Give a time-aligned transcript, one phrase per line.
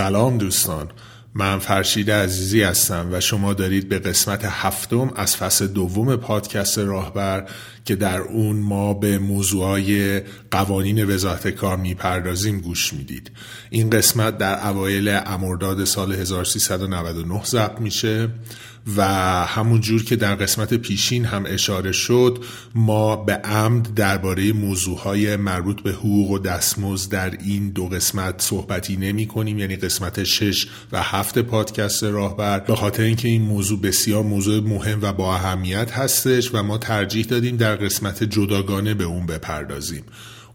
[0.00, 0.88] سلام دوستان.
[1.34, 7.46] من فرشید عزیزی هستم و شما دارید به قسمت هفتم از فصل دوم پادکست راهبر
[7.84, 13.30] که در اون ما به موضوعهای قوانین وزارت کار می‌پردازیم گوش می‌دید.
[13.70, 18.28] این قسمت در اوایل امرداد سال 1399 ضبط میشه.
[18.96, 19.04] و
[19.46, 22.44] همون جور که در قسمت پیشین هم اشاره شد
[22.74, 28.96] ما به عمد درباره موضوعهای مربوط به حقوق و دستمزد در این دو قسمت صحبتی
[28.96, 32.58] نمی کنیم یعنی قسمت 6 و هفت پادکست راهبر.
[32.60, 37.26] به خاطر اینکه این موضوع بسیار موضوع مهم و با اهمیت هستش و ما ترجیح
[37.26, 40.02] دادیم در قسمت جداگانه به اون بپردازیم.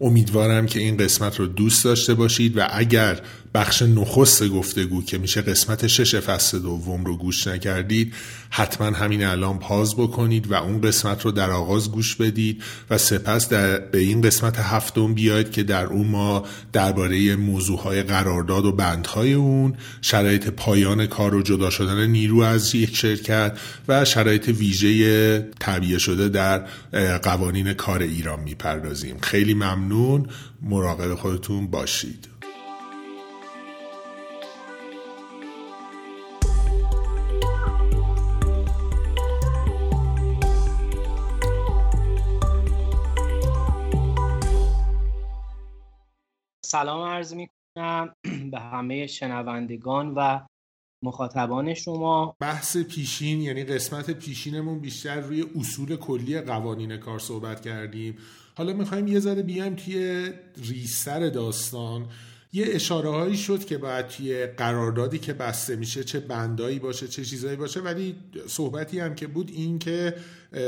[0.01, 3.21] امیدوارم که این قسمت رو دوست داشته باشید و اگر
[3.55, 8.13] بخش نخست گفتگو که میشه قسمت شش فصل دوم رو گوش نکردید
[8.49, 13.49] حتما همین الان پاز بکنید و اون قسمت رو در آغاز گوش بدید و سپس
[13.49, 19.33] در به این قسمت هفتم بیاید که در اون ما درباره موضوعهای قرارداد و بندهای
[19.33, 25.97] اون شرایط پایان کار و جدا شدن نیرو از یک شرکت و شرایط ویژه تعبیه
[25.97, 26.65] شده در
[27.17, 29.17] قوانین کار ایران می‌پردازیم.
[29.21, 30.27] خیلی ممنون.
[30.61, 32.34] مراقب خودتون باشید.
[46.75, 48.15] سلام عرض می کنم
[48.51, 50.39] به همه شنوندگان و
[51.03, 52.35] مخاطبان شما.
[52.39, 58.17] بحث پیشین یعنی قسمت پیشینمون بیشتر روی اصول کلی قوانین کار صحبت کردیم.
[58.57, 62.05] حالا می‌خوایم یه ذره بیایم توی ریستر داستان.
[62.55, 67.25] یه اشاره هایی شد که باید توی قراردادی که بسته میشه چه بندایی باشه چه
[67.25, 68.15] چیزایی باشه ولی
[68.47, 70.15] صحبتی هم که بود این که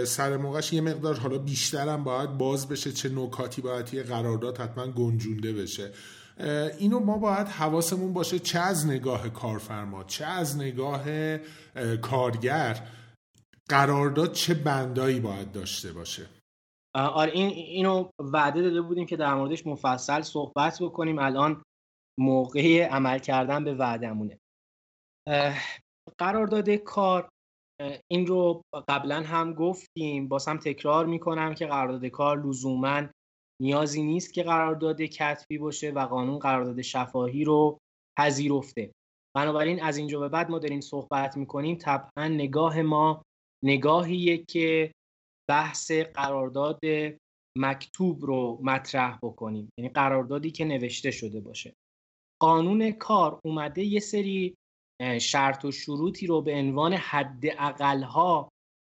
[0.05, 4.57] سر موقعش یه مقدار حالا بیشتر هم باید باز بشه چه نکاتی باید توی قرارداد
[4.57, 5.91] حتما گنجونده بشه.
[6.79, 11.03] اینو ما باید حواسمون باشه چه از نگاه کارفرما چه از نگاه
[12.01, 12.87] کارگر
[13.69, 16.25] قرارداد چه بندایی باید داشته باشه.
[16.93, 21.19] آره این اینو وعده داده بودیم که در موردش مفصل صحبت بکنیم.
[21.19, 21.61] الان
[22.19, 24.39] موقع عمل کردن به وعدمونه.
[26.17, 27.29] قرارداد کار
[28.11, 33.03] این رو قبلا هم گفتیم باز هم تکرار می‌کنم که قرارداد کار لزوما
[33.61, 37.77] نیازی نیست که قرارداد کتبی باشه و قانون قرارداد شفاهی رو
[38.19, 38.91] پذیرفته.
[39.35, 41.77] بنابراین از اینجا به بعد ما داریم صحبت می‌کنیم.
[41.77, 43.21] طبعا نگاه ما
[43.65, 44.91] نگاهیه که
[45.49, 46.79] بحث قرارداد
[47.57, 49.69] مکتوب رو مطرح بکنیم.
[49.79, 51.73] یعنی قراردادی که نوشته شده باشه.
[52.41, 54.55] قانون کار اومده یه سری
[55.21, 58.49] شرط و شروطی رو به عنوان حد اقلها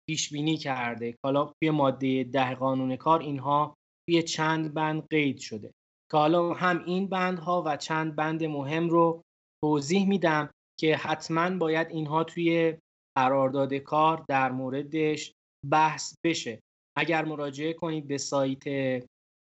[0.09, 3.75] پیش بینی کرده حالا توی ماده ده قانون کار اینها
[4.09, 5.73] توی چند بند قید شده.
[6.11, 9.23] که حالا هم این بندها و چند بند مهم رو
[9.65, 12.79] توضیح میدم که حتما باید اینها توی
[13.19, 15.33] قرارداد کار در موردش
[15.71, 16.61] بحث بشه.
[16.99, 18.63] اگر مراجعه کنید به سایت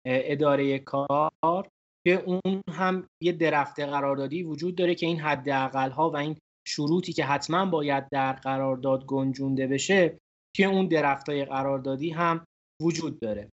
[0.05, 1.69] اداره کار
[2.07, 5.47] که اون هم یه درفت قراردادی وجود داره که این حد
[5.91, 10.17] ها و این شروطی که حتما باید در قرارداد گنجونده بشه
[10.55, 12.45] که اون درفت های قراردادی هم
[12.81, 13.49] وجود داره.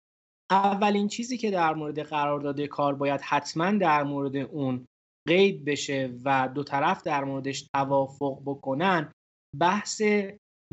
[0.51, 4.85] اولین چیزی که در مورد قرارداد کار باید حتما در مورد اون
[5.27, 9.11] قید بشه و دو طرف در موردش توافق بکنن
[9.59, 10.01] بحث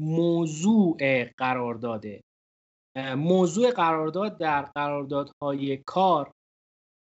[0.01, 2.21] موضوع قرارداده.
[3.17, 6.31] موضوع قرارداد در قراردادهای کار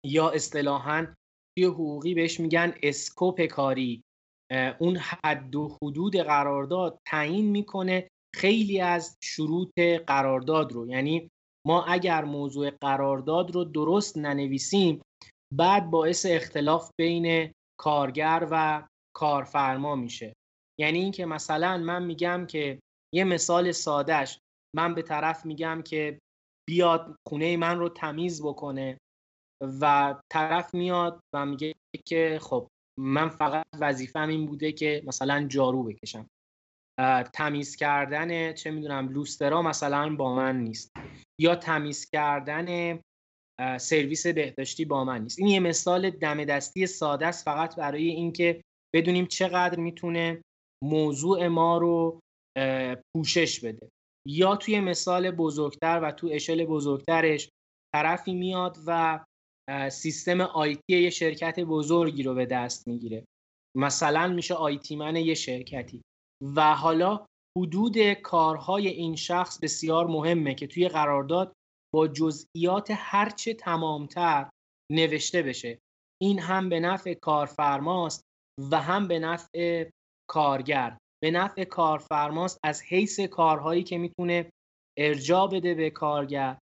[0.07, 1.07] یا اصطلاحا
[1.57, 4.03] توی حقوقی بهش میگن اسکوپ کاری.
[4.79, 10.87] اون حد و حدود قرارداد تعیین می‌کنه خیلی از شروط قرارداد رو.
[10.87, 11.31] یعنی
[11.67, 15.03] ما اگر موضوع قرارداد رو درست ننویسیم
[15.55, 18.87] بعد باعث اختلاف بین کارگر و
[19.17, 20.33] کارفرما میشه.
[20.81, 22.81] یعنی اینکه مثلا من میگم که
[23.15, 24.39] یه مثال سادهش
[24.77, 26.19] من به طرف میگم که
[26.69, 28.99] بیاد خونه من رو تمیز بکنه.
[29.61, 31.75] و طرف میاد و میگه
[32.07, 32.69] که خب
[32.99, 36.27] من فقط وظیفم این بوده که مثلا جارو بکشم.
[37.33, 40.93] تمیز کردن چه می‌دونم لوسترا مثلا با من نیست.
[41.41, 42.99] یا تمیز کردن
[43.81, 45.39] سرویس بهداشتی با من نیست.
[45.39, 48.61] این یه مثال دم دستی ساده است فقط برای اینکه
[48.95, 50.43] بدونیم چقدر می‌تونه
[50.85, 52.21] موضوع ما رو
[53.17, 53.89] پوشش بده.
[54.29, 57.51] یا توی مثال بزرگتر و تو اشل بزرگترش
[57.95, 59.21] طرفی میاد و
[59.91, 63.25] سیستم آیتی یه شرکت بزرگی رو به دست می‌گیره.
[63.77, 66.03] مثلا میشه آیتی من یه شرکتی.
[66.57, 67.27] و حالا
[67.59, 71.53] حدود کارهای این شخص بسیار مهمه که توی قرارداد
[71.95, 74.51] با جزئیات هرچه تمامتر
[74.93, 75.79] نوشته بشه.
[76.23, 78.23] این هم به نفع کارفرماست
[78.71, 79.91] و هم به نفع
[80.31, 80.99] کارگر.
[81.23, 84.51] به نفع کارفرماست از حیث کارهایی که می‌تونه
[84.99, 86.59] ارجا بده به کارگر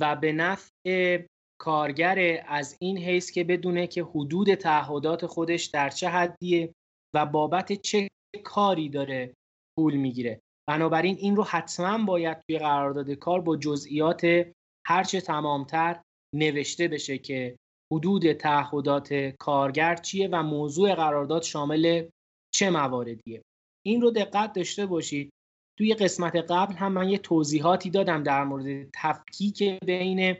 [0.00, 1.24] و به نفع
[1.60, 6.72] کارگر از این حیث که بدونه که حدود تعهدات خودش در چه حدیه
[7.14, 8.08] و بابت چه
[8.44, 9.34] کاری داره
[9.78, 10.40] پول می‌گیره.
[10.68, 14.46] بنابراین این رو حتما باید توی قرارداد کار با جزئیات
[14.86, 16.00] هرچه تمامتر
[16.34, 17.56] نوشته بشه که
[17.92, 22.08] حدود تعهدات کارگر چیه و موضوع قرارداد شامل
[22.54, 23.42] چه مواردیه.
[23.86, 25.30] این رو دقت داشته باشید.
[25.78, 30.36] توی قسمت قبل هم من یه توضیحاتی دادم در مورد تفکیک بین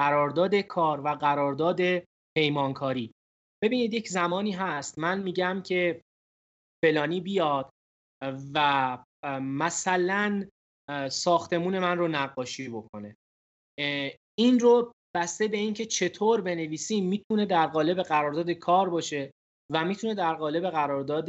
[0.00, 1.80] قرارداد کار و قرارداد
[2.36, 3.12] پیمانکاری.
[3.62, 4.98] ببینید یک زمانی هست.
[4.98, 6.00] من میگم که
[6.84, 7.70] فلانی بیاد
[8.54, 8.98] و
[9.40, 10.48] مثلا
[11.10, 13.16] ساختمون من رو نقاشی بکنه.
[14.38, 19.30] این رو بسته به اینکه چطور بنویسیم می‌تونه در قالب قرارداد کار باشه
[19.72, 21.28] و می‌تونه در قالب قرارداد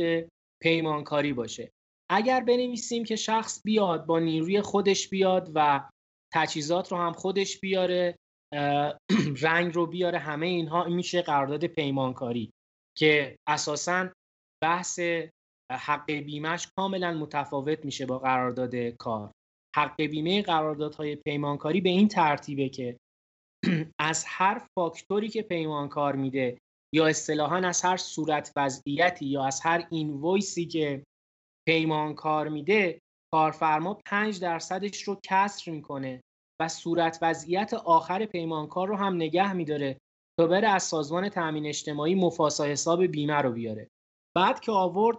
[0.64, 1.72] پیمانکاری باشه.
[2.12, 5.90] اگر بنویسیم که شخص بیاد با نیروی خودش بیاد و
[6.34, 8.16] تجهیزات رو هم خودش بیاره
[9.46, 12.52] رنگ رو بیاره همه اینها میشه قرارداد پیمانکاری
[12.98, 14.10] که اساسا
[14.64, 15.00] بحث
[15.72, 19.32] حق بیمهش کاملا متفاوت میشه با قرارداد کار.
[19.76, 22.98] حق بیمه قراردادهای پیمانکاری به این ترتیبه که
[24.00, 26.58] از هر فاکتوری که پیمانکار میده
[26.94, 31.04] یا اصطلاحا از هر صورت وضعیتی یا از هر اینوایسی که
[31.68, 33.00] پیمانکار میده
[33.34, 36.22] کارفرما پنج درصدش رو کسر می‌کنه.
[36.62, 39.98] و صورت وضعیت آخر پیمانکار رو هم نگه میداره
[40.40, 43.88] تا بره از سازمان تامین اجتماعی مفاسا حساب بیمه رو بیاره.
[44.38, 45.18] بعد که آورد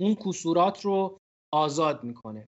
[0.00, 1.18] اون کسورات رو
[1.54, 2.46] آزاد می‌کنه.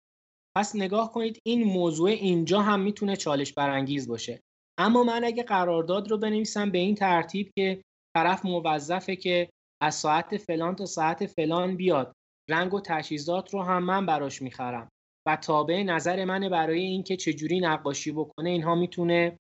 [0.57, 4.41] پس نگاه کنید این موضوع اینجا هم می‌تونه چالش برانگیز باشه.
[4.79, 7.83] اما من اگه قرارداد رو بنویسم به این ترتیب که
[8.17, 9.51] طرف موظفه که
[9.83, 12.13] از ساعت فلان تا ساعت فلان بیاد
[12.51, 14.89] رنگ و تجهیزات رو هم من براش می‌خرم.
[15.27, 18.51] و تابع نظر منه برای اینکه چجوری نقاشی بکنه.
[18.51, 19.39] اینها می‌تونه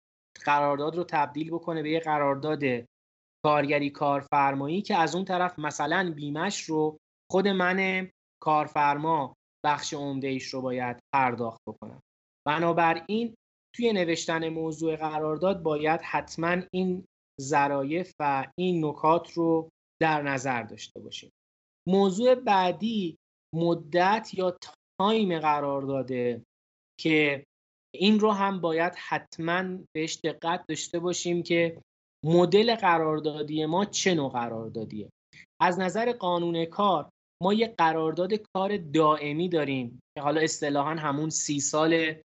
[0.46, 2.64] قرارداد رو تبدیل بکنه به یه قرارداد
[3.46, 6.98] کارگری کارفرمایی که از اون طرف مثلا بیمش رو
[7.32, 8.10] خود من
[8.44, 9.34] کارفرما
[9.66, 12.00] بخش عمده ایش رو باید پرداخت بکنم.
[12.48, 13.36] بنابراین
[13.76, 17.06] توی نوشتن موضوع قرارداد باید حتما این
[17.42, 19.70] ظرایف و این نکات رو
[20.02, 21.32] در نظر داشته باشیم.
[21.88, 23.18] موضوع بعدی
[23.56, 24.58] مدت یا
[25.02, 26.46] تایم قرار داده
[27.00, 27.44] که
[27.96, 31.82] این رو هم باید حتما بهش دقت داشته باشیم که
[32.26, 35.10] مدل قراردادی ما چه نوع قراردادیه.
[35.62, 37.10] از نظر قانون کار
[37.44, 42.22] ما یه قرارداد کار دائمی داریم که حالا اصطلاحا همون سی سال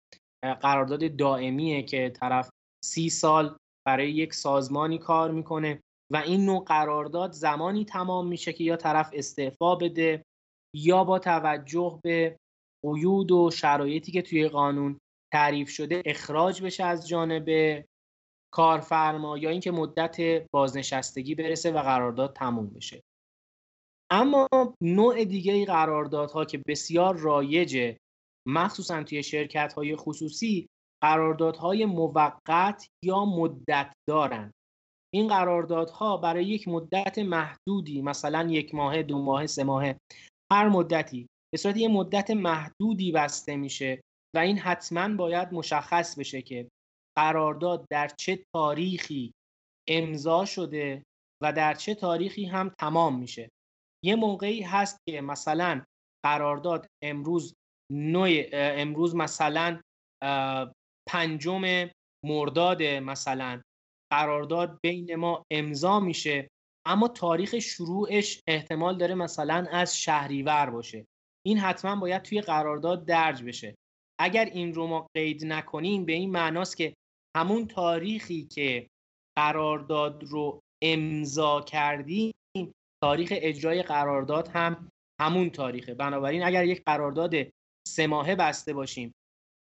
[0.61, 2.51] قرارداد دائمیه که طرف
[2.85, 5.81] سی سال برای یک سازمانی کار می‌کنه
[6.13, 10.23] و این نوع قرارداد زمانی تمام میشه که یا طرف استعفا بده
[10.77, 12.37] یا با توجه به
[12.93, 14.99] قیود و شرایطی که توی قانون
[15.33, 17.49] تعریف شده اخراج بشه از جانب
[18.53, 23.03] کارفرما یا اینکه مدت بازنشستگی برسه و قرارداد تموم بشه.
[24.11, 24.49] اما
[24.83, 27.97] نوع دیگه قراردادها که بسیار رایجه
[28.49, 30.69] مخصوصا توی شرکت های خصوصی
[31.03, 34.53] قراردادهای موقت یا مدت دارن.
[35.15, 39.95] این قراردادها برای یک مدت محدودی مثلا یک ماه دو ماه سه ماه
[40.53, 44.01] هر مدتی به صورت یه مدت محدودی بسته میشه
[44.37, 46.69] و این حتما باید مشخص بشه که
[47.17, 49.33] قرارداد در چه تاریخی
[49.89, 51.03] امضا شده
[51.43, 53.49] و در چه تاریخی هم تمام میشه.
[54.05, 55.85] یه موقعی هست که مثلا
[56.25, 57.55] قرارداد امروز
[57.93, 59.81] نوع امروز مثلا
[61.09, 61.91] پنجم
[62.25, 63.63] مرداد مثلا
[64.13, 66.49] قرارداد بین ما امضا میشه
[66.87, 71.07] اما تاریخ شروعش احتمال داره مثلا از شهریور باشه.
[71.47, 73.75] این حتما باید توی قرارداد درج بشه.
[74.21, 76.95] اگر این رو ما قید نکنیم به این معناست که
[77.37, 78.87] همون تاریخی که
[79.39, 82.33] قرارداد رو امضا کردیم
[83.03, 84.89] تاریخ اجرای قرارداد هم
[85.21, 85.95] همون تاریخه.
[85.95, 87.35] بنابراین اگر یک قرارداد
[87.89, 89.13] سه ماهه بسته باشیم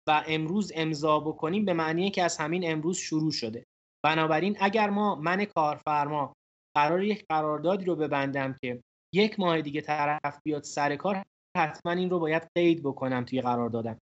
[0.07, 3.63] و امروز امضا بکنیم به معنیه که از همین امروز شروع شده.
[4.05, 6.33] بنابراین اگر ما من کارفرما
[6.75, 8.81] قرار یک قراردادی رو ببندم که
[9.13, 11.23] یک ماه دیگه طرف بیاد سر کار
[11.55, 13.97] حتما این رو باید قید بکنم توی قراردادم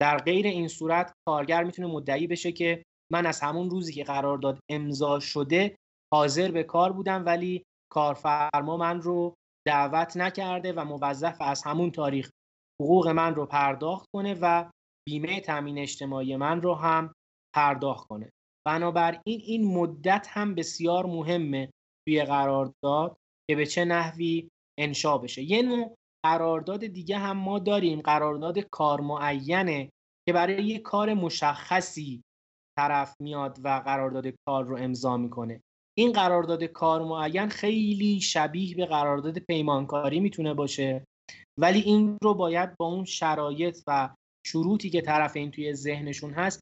[0.00, 4.60] در غیر این صورت کارگر می‌تونه مدعی بشه که من از همون روزی که قرارداد
[4.70, 5.76] امضا شده
[6.12, 9.34] حاضر به کار بودم ولی کارفرما من رو
[9.66, 12.30] دعوت نکرده و موظف از همون تاریخ
[12.82, 14.70] حقوق من رو پرداخت کنه و
[15.08, 17.14] بیمه تامین اجتماعی من رو هم
[17.54, 18.30] پرداخت کنه.
[18.66, 21.70] بنابراین این مدت هم بسیار مهمه
[22.08, 23.16] توی قرارداد
[23.50, 25.42] که به چه نحوی انشا بشه.
[25.42, 28.00] یه نوع قرارداد دیگه هم ما داریم.
[28.00, 29.90] قرارداد کار معینه
[30.26, 32.22] که برای یه کار مشخصی
[32.78, 35.60] طرف میاد و قرارداد کار رو امضا می‌کنه.
[35.98, 41.04] این قرارداد کار معین خیلی شبیه به قرارداد پیمانکاری می‌تونه باشه.
[41.58, 44.10] ولی این رو باید با اون شرایط و
[44.46, 46.60] شروطی که طرف این توی ذهنشون هست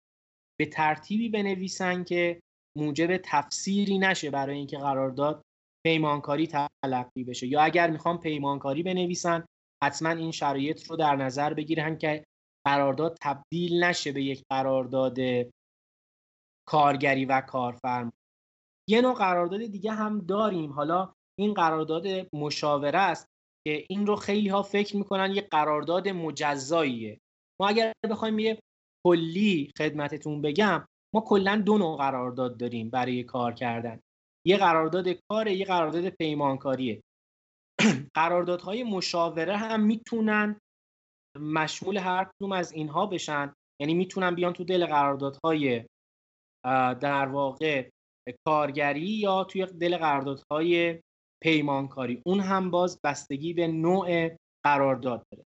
[0.59, 2.41] به ترتیبی بنویسن که
[2.79, 5.43] موجب تفسیری نشه برای اینکه قرارداد
[5.87, 6.47] پیمانکاری
[6.85, 7.47] تلقی بشه.
[7.47, 9.45] یا اگر می‌خوام پیمانکاری بنویسن
[9.85, 12.25] حتما این شرایط رو در نظر بگیرن که
[12.67, 15.19] قرارداد تبدیل نشه به یک قرارداد
[16.69, 18.13] کارگری و کارفرما
[18.89, 20.73] یه نوع قرارداد دیگه هم داریم.
[20.73, 23.27] حالا این قرارداد مشاوره است
[23.67, 27.21] که این رو خیلی ها فکر می‌کنن یه قرارداد مجزاییه.
[27.61, 28.59] ما اگر بخوایم یه
[29.07, 34.01] کلی خدمتتون بگم ما کلا دو نوع قرارداد داریم برای کار کردن.
[34.47, 37.03] یه قرارداد کار یه قرارداد پیمانکاریه.
[38.15, 40.61] قراردادهای مشاوره هم می‌تونن
[41.41, 43.55] مشمول هر کدوم از اینها بشن.
[43.81, 45.85] یعنی می‌تونن بیان تو دل قراردادهای
[47.01, 47.91] در واقع
[48.47, 51.03] کارگری یا توی دل قراردادهای
[51.43, 52.23] پیمانکاری.
[52.27, 55.45] اون هم باز بستگی به نوع قرارداد داره.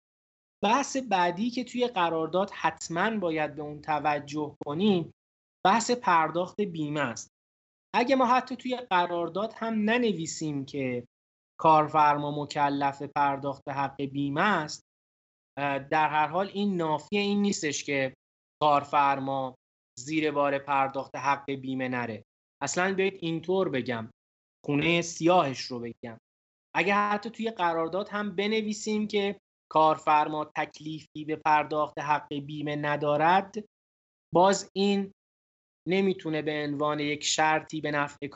[0.65, 5.15] بحث بعدی که توی قرارداد حتما باید به اون توجه کنیم
[5.65, 7.38] بحث پرداخت بیمه است.
[7.95, 11.07] اگه ما حتی توی قرارداد هم ننویسیم که
[11.61, 14.83] کارفرما مکلف پرداخت حق بیمه است
[15.91, 18.15] در هر حال این نافی این نیستش که
[18.63, 19.57] کارفرما
[19.99, 22.25] زیر بار پرداخت حق بیمه نره.
[22.63, 24.11] اصلا بیایید اینطور بگم
[24.65, 26.19] خونه سیاهش رو بگم.
[26.75, 29.41] اگه حتی توی قرارداد هم بنویسیم که
[29.71, 33.55] کارفرما تکلیفی به پرداخت حق بیمه ندارد
[34.35, 35.13] باز این
[35.89, 38.27] نمی‌تونه به عنوان یک شرطی به نفع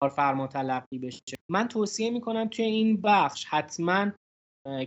[0.00, 1.36] کارفرما تلقی بشه.
[1.50, 4.12] من توصیه می‌کنم توی این بخش حتما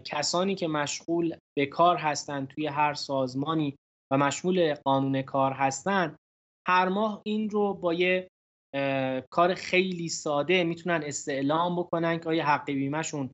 [0.04, 3.76] کسانی که مشغول به کار هستند توی هر سازمانی
[4.14, 6.16] و مشمول قانون کار هستند
[6.68, 8.28] هر ماه این رو با یه
[9.30, 13.30] کار خیلی ساده می‌تونن استعلام بکنن که آیا حق بیمهشون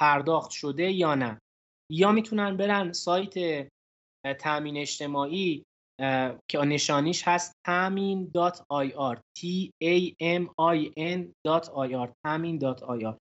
[0.00, 1.38] پرداخت شده یا نه.
[1.92, 3.68] یا می‌تونن برن سایت
[4.38, 5.64] تامین اجتماعی
[6.50, 9.42] که نشانیش هست تامین dot ir T
[9.84, 13.18] A M I N dot ir تامین dot ir.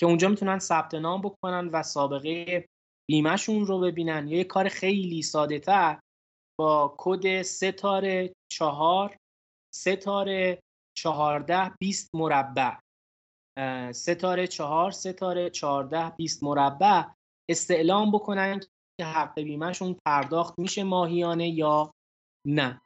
[0.00, 2.66] که اونجا می‌تونن ثبت نام بکنن و سابقه
[3.10, 4.28] بیمهشون رو ببینن.
[4.28, 6.00] یه کار خیلی ساده تر
[6.60, 9.16] با کد ستاره چهار
[9.74, 10.60] ستاره
[10.96, 12.74] چهارده بیست مربع.
[13.92, 17.02] ستاره چهار ستاره چهارده بیست مربع
[17.50, 18.60] استعلام بکنن
[19.00, 21.92] که حق بیمهشون پرداخت میشه ماهیانه یا
[22.44, 22.80] نه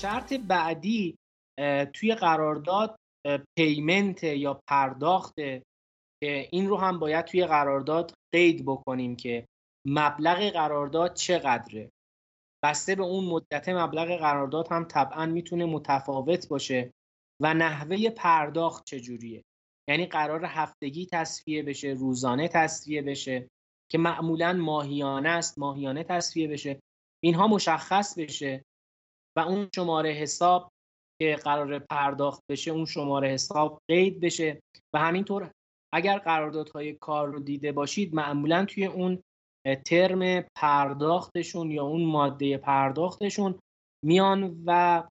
[0.00, 1.18] شرط بعدی
[1.94, 2.96] توی قرارداد
[3.58, 5.34] پیمنت یا پرداخت
[6.50, 9.46] این رو هم باید توی قرارداد قید بکنیم که
[9.86, 11.90] مبلغ قرارداد چقدره.
[12.64, 16.90] بسته به اون مدت مبلغ قرارداد هم طبعا می‌تونه متفاوت باشه
[17.42, 19.42] و نحوه پرداخت چجوریه.
[19.88, 23.48] یعنی قرار هفتگی تصفیه بشه روزانه تصفیه بشه
[23.90, 26.80] که معمولا ماهیانه است ماهیانه تصفیه بشه.
[27.24, 28.62] اینها مشخص بشه
[29.36, 30.72] و اون شماره حساب
[31.20, 34.60] که قرار پرداخت بشه اون شماره حساب قید بشه
[34.94, 35.50] و همینطور
[35.94, 39.22] اگر قراردادهای کار رو دیده باشید معمولا توی اون
[39.86, 43.58] ترم پرداختشون یا اون ماده پرداختشون
[44.04, 45.02] میان و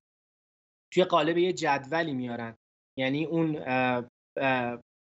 [0.92, 2.56] توی قالب یه جدولی میارن.
[2.98, 3.56] یعنی اون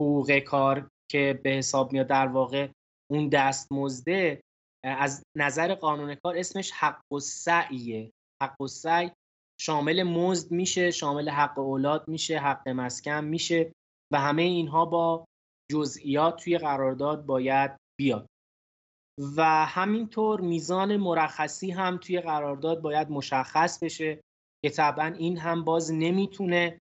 [0.01, 2.67] حقوق کار که به حساب میاد در واقع
[3.11, 4.41] اون دستمزده
[4.83, 8.11] از نظر قانون کار اسمش حق و سعیه.
[8.41, 9.12] حق و سعی.
[9.62, 13.72] شامل مزد میشه شامل حق اولاد میشه حق مسکن میشه
[14.13, 15.25] و همه اینها با
[15.72, 18.27] جزئیات توی قرارداد باید بیاد.
[19.38, 24.22] و همینطور میزان مرخصی هم توی قرارداد باید مشخص بشه
[24.63, 26.79] که طبعا این هم باز نمی‌تونه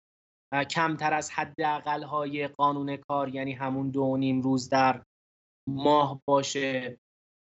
[0.71, 1.61] کمتر از حد
[2.05, 5.03] های قانون کار یعنی همون دو نیم روز در
[5.69, 6.99] ماه باشه.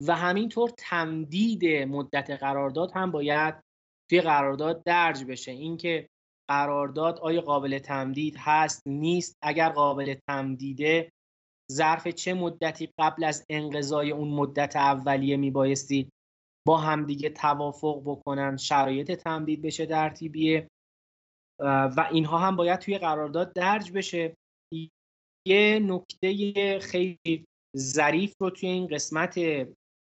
[0.07, 3.66] و همینطور تمدید مدت قرارداد هم باید
[4.11, 5.53] توی قرارداد درج بشه.
[5.53, 6.09] اینکه
[6.51, 9.37] قرارداد آیا قابل تمدید هست؟ نیست.
[9.43, 11.11] اگر قابل تمدیده
[11.73, 16.11] ظرف چه مدتی قبل از انقضای اون مدت اولیه میبایستی
[16.67, 20.69] با همدیگه توافق بکنن شرایط تمدید بشه در تیبیه
[21.63, 24.35] و اینها هم باید توی قرارداد درج بشه.
[25.47, 27.45] یه نکته خیلی
[27.77, 29.41] ظریف رو توی این قسمت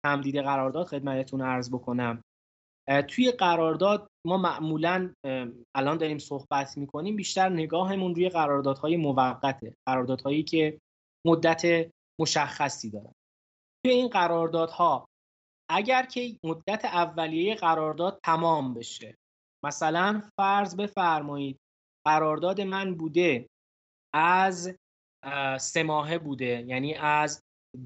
[0.05, 2.21] تمدید قرارداد خدمتتون عرض بکنم.
[3.07, 5.13] توی قرارداد ما معمولا
[5.75, 10.79] الان داریم صحبت می‌کنیم بیشتر نگاهمون روی قراردادهای موقته قراردادهایی که
[11.27, 13.13] مدت مشخصی دارن.
[13.85, 15.05] توی این قراردادها
[15.71, 19.15] اگر که مدت اولیه قرارداد تمام بشه
[19.65, 21.57] مثلا فرض بفرمایید
[22.07, 23.47] قرارداد من بوده
[24.13, 24.75] از
[25.59, 27.41] سه ماهه بوده یعنی از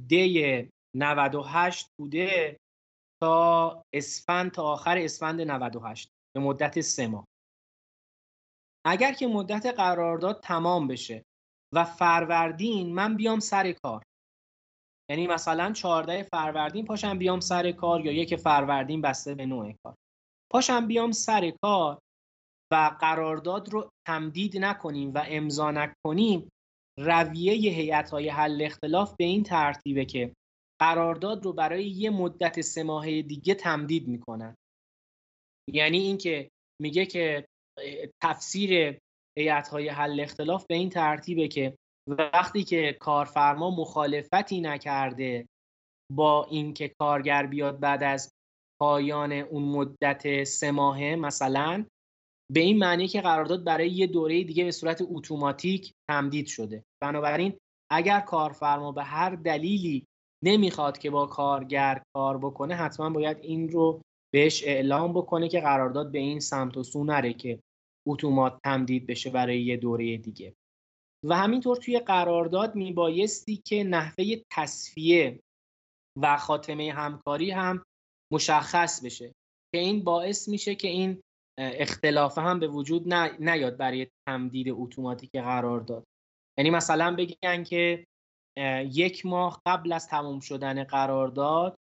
[0.08, 2.58] دی 98 بوده
[3.21, 7.25] تا اسفند تا آخر اسفند 98 به مدت سه ماه.
[8.86, 11.25] اگر که مدت قرارداد تمام بشه
[11.74, 14.03] و فروردین من بیام سر کار.
[15.09, 19.95] یعنی مثلا 14 فروردین پاشم بیام سر کار یا یک فروردین بسته به نوع کار.
[20.51, 21.99] پاشم بیام سر کار
[22.71, 26.49] و قرارداد رو تمدید نکنیم و امضا نکنیم
[26.99, 30.34] رویه هیئت های حل اختلاف به این ترتیبه که
[30.82, 34.56] قرارداد رو برای یه مدت سه ماهه دیگه تمدید می‌کنن.
[35.74, 36.50] یعنی اینکه
[36.82, 37.48] میگه که
[38.24, 39.00] تفسیر
[39.38, 41.78] هیئت های حل اختلاف به این ترتیبه که
[42.10, 45.48] وقتی که کارفرما مخالفتی نکرده
[46.13, 48.32] با اینکه کارگر بیاد بعد از
[48.82, 51.86] پایان اون مدت سه ماهه مثلا
[52.54, 56.84] به این معنی که قرارداد برای یه دوره دیگه به صورت اتوماتیک تمدید شده.
[57.04, 57.58] بنابراین
[57.92, 60.06] اگر کارفرما به هر دلیلی
[60.43, 64.02] نمی‌خواد که با کارگر کار بکنه حتما باید این رو
[64.34, 67.60] بهش اعلام بکنه که قرارداد به این سمت و سو نره که
[68.08, 70.56] اتومات تمدید بشه برای یه دوره دیگه.
[71.26, 75.39] و همینطور توی قرارداد میبایستی که نحوه تصفیه
[76.21, 77.84] و خاتمه همکاری هم
[78.34, 79.34] مشخص بشه
[79.73, 81.21] که این باعث میشه که این
[81.58, 86.04] اختلاف هم به وجود نیاد برای تمدید اتوماتیک قرارداد
[86.58, 88.06] یعنی مثلا بگن که
[88.91, 91.78] یک ماه قبل از تمام شدن قرارداد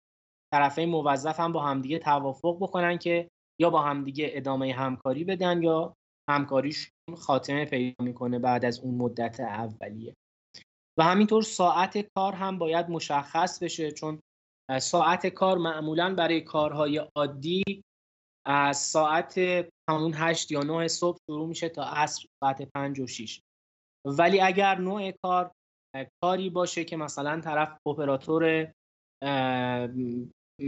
[0.53, 3.29] طرفین موظف هم با همدیگه توافق بکنن که
[3.61, 5.93] یا با همدیگه ادامه همکاری بدن یا
[6.29, 10.13] همکاریش خاتمه پیدا می‌کنه بعد از اون مدت اولیه.
[10.99, 14.19] و همینطور ساعت کار هم باید مشخص بشه چون
[14.81, 17.83] ساعت کار معمولا برای کارهای عادی
[18.47, 19.37] از ساعت
[19.89, 23.41] همون هشت یا نه صبح شروع میشه تا عصر ساعت پنج و شیش.
[24.05, 25.51] ولی اگر نوع کار
[26.21, 28.73] کاری باشه که مثلا طرف اپراتور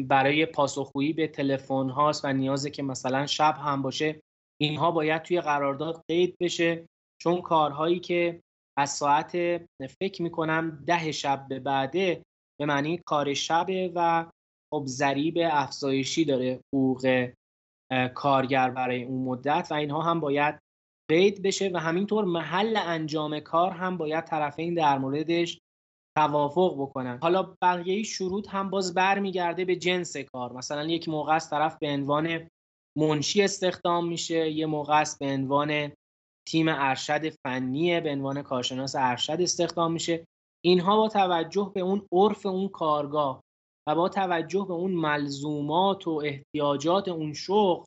[0.08, 4.22] برای پاسخگویی به تلفن هاست و نیازه که مثلا شب هم باشه
[4.62, 6.86] اینها باید توی قرارداد قید بشه.
[7.22, 8.42] چون کارهایی که
[8.78, 9.32] از ساعت
[10.00, 12.24] فکر می‌کنم ده شب به بعده
[12.60, 14.26] به معنی کار شبه و
[14.74, 17.30] خب ضریب افزایشی داره حقوق
[18.14, 20.60] کارگر برای اون مدت و اینها هم باید
[21.10, 25.60] قید بشه و همینطور محل انجام کار هم باید طرفین در موردش
[26.18, 27.20] توافق بکنن.
[27.22, 30.54] حالا بقیه شروط هم باز برمیگرده به جنس کار.
[30.54, 32.50] مثلا یک موقع از طرف به عنوان
[32.98, 35.92] منشی استخدام میشه یه موقع است به عنوان
[36.48, 40.26] تیم ارشد فنیه به عنوان کارشناس ارشد استخدام میشه.
[40.66, 43.42] اینها با توجه به اون عرف اون کارگاه
[43.89, 47.86] و با توجه به اون ملزومات و احتیاجات اون شغل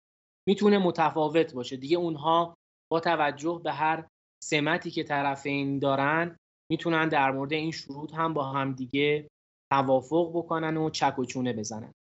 [0.49, 1.77] می‌تونه متفاوت باشه.
[1.77, 2.55] دیگه اونها
[2.93, 4.09] با توجه به هر
[4.45, 6.37] سمتی که طرفین دارن
[6.71, 9.29] می‌تونن در مورد این شروط هم با هم دیگه
[9.73, 11.93] توافق بکنن و چک و چونه بزنن.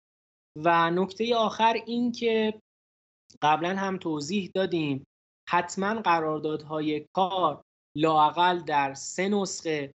[0.63, 2.59] و نکته آخر این که
[3.41, 5.03] قبلا هم توضیح دادیم
[5.49, 7.61] حتما قراردادهای کار
[7.97, 9.91] لاقل در سه نسخه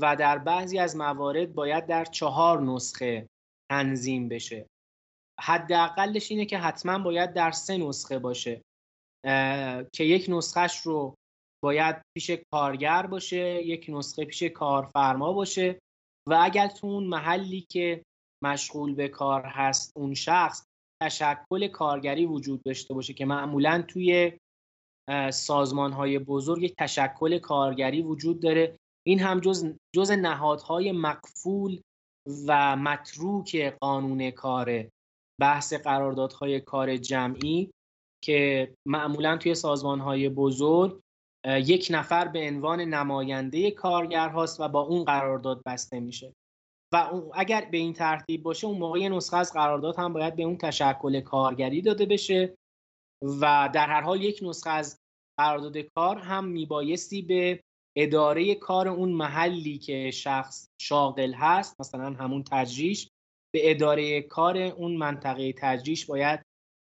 [0.00, 3.26] و در بعضی از موارد باید در چهار نسخه
[3.70, 4.66] تنظیم بشه.
[5.40, 8.62] حداقلش اینه که حتما باید در سه نسخه باشه.
[9.92, 11.14] که یک نسخهش رو
[11.64, 15.78] باید پیش کارگر باشه یک نسخه پیش کارفرما باشه
[16.28, 18.02] و اگر تو اون محلی که
[18.44, 20.66] مشغول به کار هست اون شخص
[21.02, 24.38] تشکل کارگری وجود داشته باشه که معمولا توی
[25.32, 28.76] سازمان های بزرگ تشکل کارگری وجود داره.
[29.06, 31.80] این هم جز, جز نهادهای مقفول
[32.46, 34.90] و متروک قانون کاره
[35.40, 37.70] بحث قراردادهای کار جمعی.
[38.24, 41.00] که معمولا توی سازمان های بزرگ
[41.46, 46.34] یک نفر به عنوان نماینده کارگر هاست و با اون قرارداد بسته میشه.
[46.92, 50.56] و اگر به این ترتیب باشه اون موقع نسخه از قرارداد هم باید به اون
[50.56, 52.54] تشکل کارگری داده بشه
[53.40, 55.00] و در هر حال یک نسخه از
[55.38, 57.60] قرارداد کار هم میبایستی به
[57.96, 63.08] اداره کار اون محلی که شخص شاغل هست مثلا همون تجریش
[63.54, 66.42] به اداره کار اون منطقه تجریش باید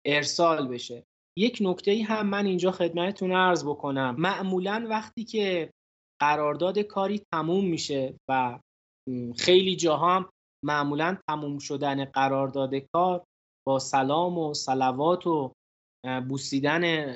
[0.07, 1.05] ارسال بشه.
[1.39, 4.17] یک نکته ای هم من اینجا خدمتتون ارز بکنم.
[4.19, 5.71] معمولا وقتی که
[6.21, 8.59] قرارداد کاری تموم میشه و
[9.39, 10.31] خیلی جاها هم
[10.65, 13.25] معمولا تموم شدن قرارداد کار
[13.67, 15.53] با سلام و سلوات و
[16.29, 17.15] بوسیدن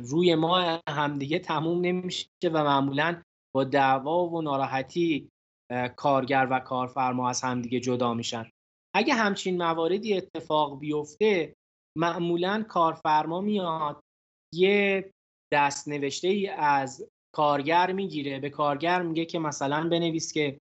[0.00, 3.22] روی ما همدیگه تموم نمیشه و معمولا
[3.54, 5.28] با دعوا و ناراحتی
[5.96, 8.50] کارگر و کارفرما از همدیگه جدا میشن.
[8.94, 11.55] اگه همچین مواردی اتفاق بیفته
[11.96, 14.02] معمولا کارفرما میاد
[14.54, 15.10] یه
[15.52, 20.58] دست نوشته ای از کارگر می‌گیره به کارگر میگه که مثلا بنویس که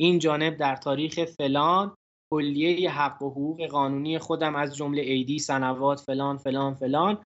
[0.00, 1.96] این جانب در تاریخ فلان
[2.32, 7.22] کلیه حق و حقوق قانونی خودم از جمله ایدی سنوات فلان فلان فلان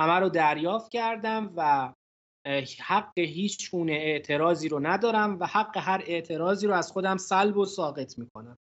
[0.00, 1.92] همه رو دریافت کردم و
[2.80, 7.64] حق هیچ گونه اعتراضی رو ندارم و حق هر اعتراضی رو از خودم سلب و
[7.64, 8.58] ساقط می‌کنم.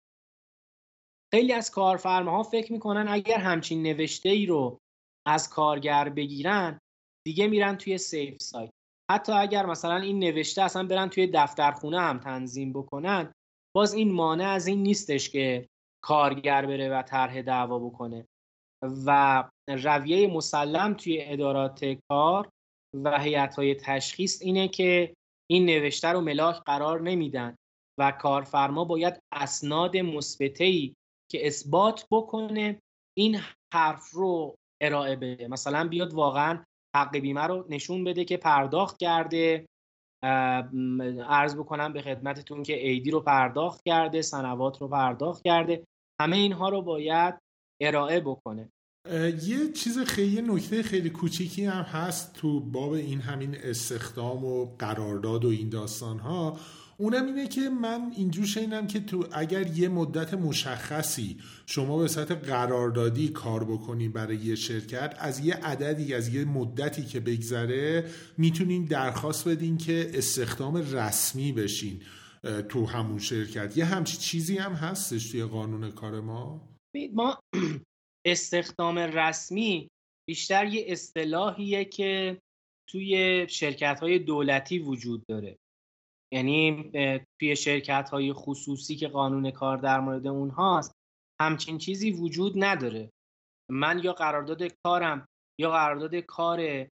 [1.35, 4.79] خیلی از کارفرماها فکر می‌کنن اگر همچین نوشته ای رو
[5.27, 6.81] از کارگر بگیرن
[7.27, 8.71] دیگه میرن توی سیف سایت.
[9.11, 13.33] حتی اگر مثلا این نوشته اصلا برن توی دفترخونه هم تنظیم بکنن
[13.77, 15.69] باز این مانع از این نیستش که
[16.05, 18.27] کارگر بره و طرح دعوا بکنه.
[19.07, 22.49] و رویه مسلم توی ادارات کار
[22.95, 23.21] و
[23.57, 25.15] های تشخیص اینه که
[25.51, 27.57] این نوشته رو ملاک قرار نمیدن
[28.01, 30.95] و کارفرما باید اسناد مثبته‌ای
[31.31, 32.83] که اثبات بکنه
[33.17, 33.41] این
[33.75, 35.49] حرف رو ارائه بده.
[35.49, 36.65] مثلا بیاد واقعا
[36.97, 39.67] حق بیمه رو نشون بده که پرداخت کرده
[41.29, 45.85] عرض بکنم به خدمتتون که ایدی رو پرداخت کرده سنوات رو پرداخت کرده.
[46.21, 47.35] همه اینها رو باید
[47.81, 48.69] ارائه بکنه.
[49.43, 55.45] یه چیز خیلی نکته خیلی کوچیکی هم هست تو باب این همین استخدام و قرارداد
[55.45, 56.59] و این داستان ها
[57.01, 62.35] اونم اینه که من اینجور شنیدم که تو اگر یه مدت مشخصی شما به سطح
[62.35, 68.85] قراردادی کار بکنی برای یه شرکت از یه عددی از یه مدتی که بگذره می‌تونین
[68.85, 72.03] درخواست بدین که استخدام رسمی بشین
[72.69, 73.77] تو همون شرکت.
[73.77, 76.69] یه همچی چیزی هم هستش توی قانون کار ما؟
[77.13, 77.39] ما
[78.27, 79.89] استخدام رسمی
[80.29, 82.39] بیشتر یه اصطلاحیه که
[82.89, 85.59] توی شرکت های دولتی وجود داره.
[86.33, 86.91] یعنی
[87.41, 90.93] توی شرکت های خصوصی که قانون کار در مورد اونهاست
[91.41, 93.11] همچین چیزی وجود نداره.
[93.71, 95.29] من یا قرارداد کارم
[95.61, 96.87] یا قرارداد کار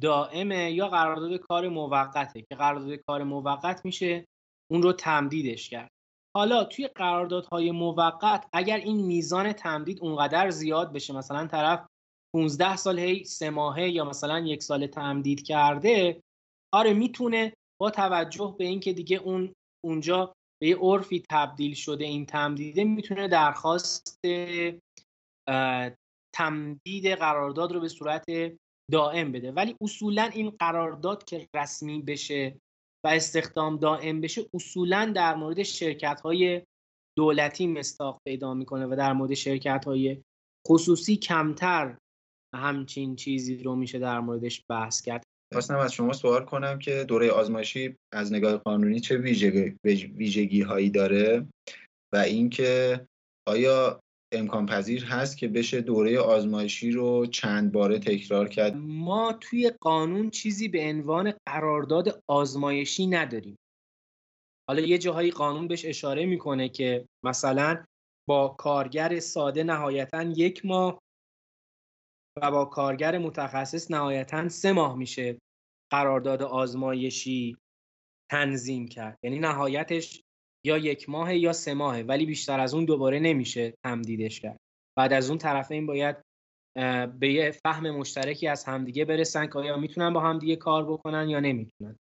[0.00, 2.42] دائمه یا قرارداد کار موقته.
[2.42, 4.26] که قرارداد کار موقت میشه
[4.70, 5.90] اون رو تمدیدش کرد.
[6.36, 11.86] حالا توی قراردادهای موقت اگر این میزان تمدید اونقدر زیاد بشه مثلا طرف
[12.34, 16.22] 15 سال هی سه ماهه یا مثلا یک سال تمدید کرده
[16.74, 19.54] آره می‌تونه با توجه به اینکه دیگه اون
[19.84, 24.20] اونجا به یه عرفی تبدیل شده این تمدیده می‌تونه درخواست
[26.34, 28.24] تمدید قرارداد رو به صورت
[28.90, 29.52] دائم بده.
[29.52, 32.58] ولی اصولا این قرارداد که رسمی بشه
[33.04, 36.62] و استخدام دائم بشه اصولا در مورد شرکت های
[37.18, 40.22] دولتی مستاق پیدا می‌کنه و در مورد شرکت های
[40.68, 41.98] خصوصی کمتر
[42.54, 45.24] همچین چیزی رو میشه در موردش بحث کرد.
[45.52, 51.46] خواستم از شما سوال کنم که دوره آزمایشی از نگاه قانونی چه ویژگی, هایی داره
[52.12, 53.00] و اینکه
[53.48, 54.00] آیا
[54.34, 60.30] امکان پذیر هست که بشه دوره آزمایشی رو چند باره تکرار کرد؟ ما توی قانون
[60.30, 63.56] چیزی به عنوان قرارداد آزمایشی نداریم.
[64.68, 67.84] حالا یه جاهایی قانون بهش اشاره می‌کنه که مثلا
[68.28, 71.02] با کارگر ساده نهایتا یک ماه
[72.36, 75.38] و با کارگر متخصص نهایتا سه ماه میشه
[75.92, 77.56] قرارداد آزمایشی
[78.30, 79.18] تنظیم کرد.
[79.22, 80.22] یعنی نهایتش
[80.66, 84.60] یا یک ماه یا سه ماهه ولی بیشتر از اون دوباره نمیشه تمدیدش کرد.
[84.98, 86.16] بعد از اون طرفین باید
[87.18, 91.40] به یه فهم مشترکی از همدیگه برسن که آیا می‌تونن با همدیگه کار بکنن یا
[91.40, 91.96] نمی‌تونن.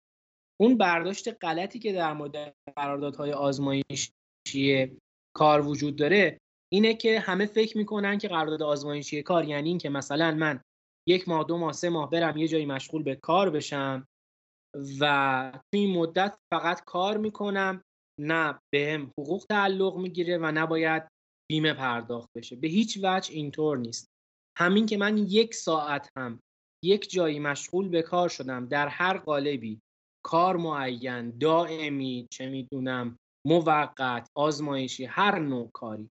[0.61, 4.99] اون برداشت غلطی که در مورد قراردادهای آزمایشی
[5.35, 6.39] کار وجود داره
[6.73, 10.61] اینه که همه فکر می‌کنن که قرارداد آزمایشی کار یعنی این که مثلا من
[11.09, 14.07] یک ماه دو ماه سه ماه برم یه جایی مشغول به کار بشم
[15.01, 17.83] و توی این مدت فقط کار می‌کنم
[18.21, 21.09] نه بهم حقوق تعلق می‌گیره و نباید
[21.51, 22.57] بیمه پرداخت بشه.
[22.57, 24.07] به هیچ وجه اینطور نیست.
[24.59, 26.41] همین که من یک ساعت هم
[26.85, 29.81] یک جایی مشغول به کار شدم در هر قالبی
[30.25, 36.11] کار معین دائمی چه می‌دونم موقت آزمایشی هر نوع کاری.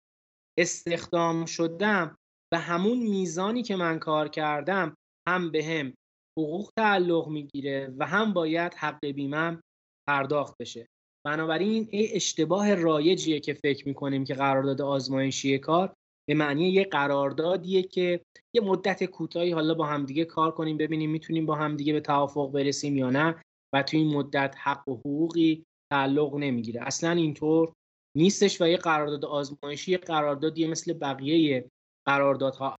[0.61, 2.17] استخدام شدم
[2.53, 4.95] به همون میزانی که من کار کردم
[5.27, 5.93] هم به هم
[6.39, 9.61] حقوق تعلق می‌گیره و هم باید حق بیمم
[10.07, 10.87] پرداخت بشه.
[11.25, 15.93] بنابراین این اشتباه رایجیه که فکر می‌کنیم که قرارداد آزمایشی کار
[16.29, 18.21] به معنی یه قراردادیه که
[18.55, 22.97] یه مدت کوتاهی حالا با همدیگه کار کنیم ببینیم می‌تونیم با همدیگه به توافق برسیم
[22.97, 23.35] یا نه
[23.73, 26.81] و تو این مدت حق و حقوقی تعلق نمی‌گیره.
[26.81, 27.73] اصلا اینطور
[28.15, 31.69] نیستش و یه قرارداد آزمایشی یه قراردادیه مثل بقیه
[32.05, 32.75] قراردادها.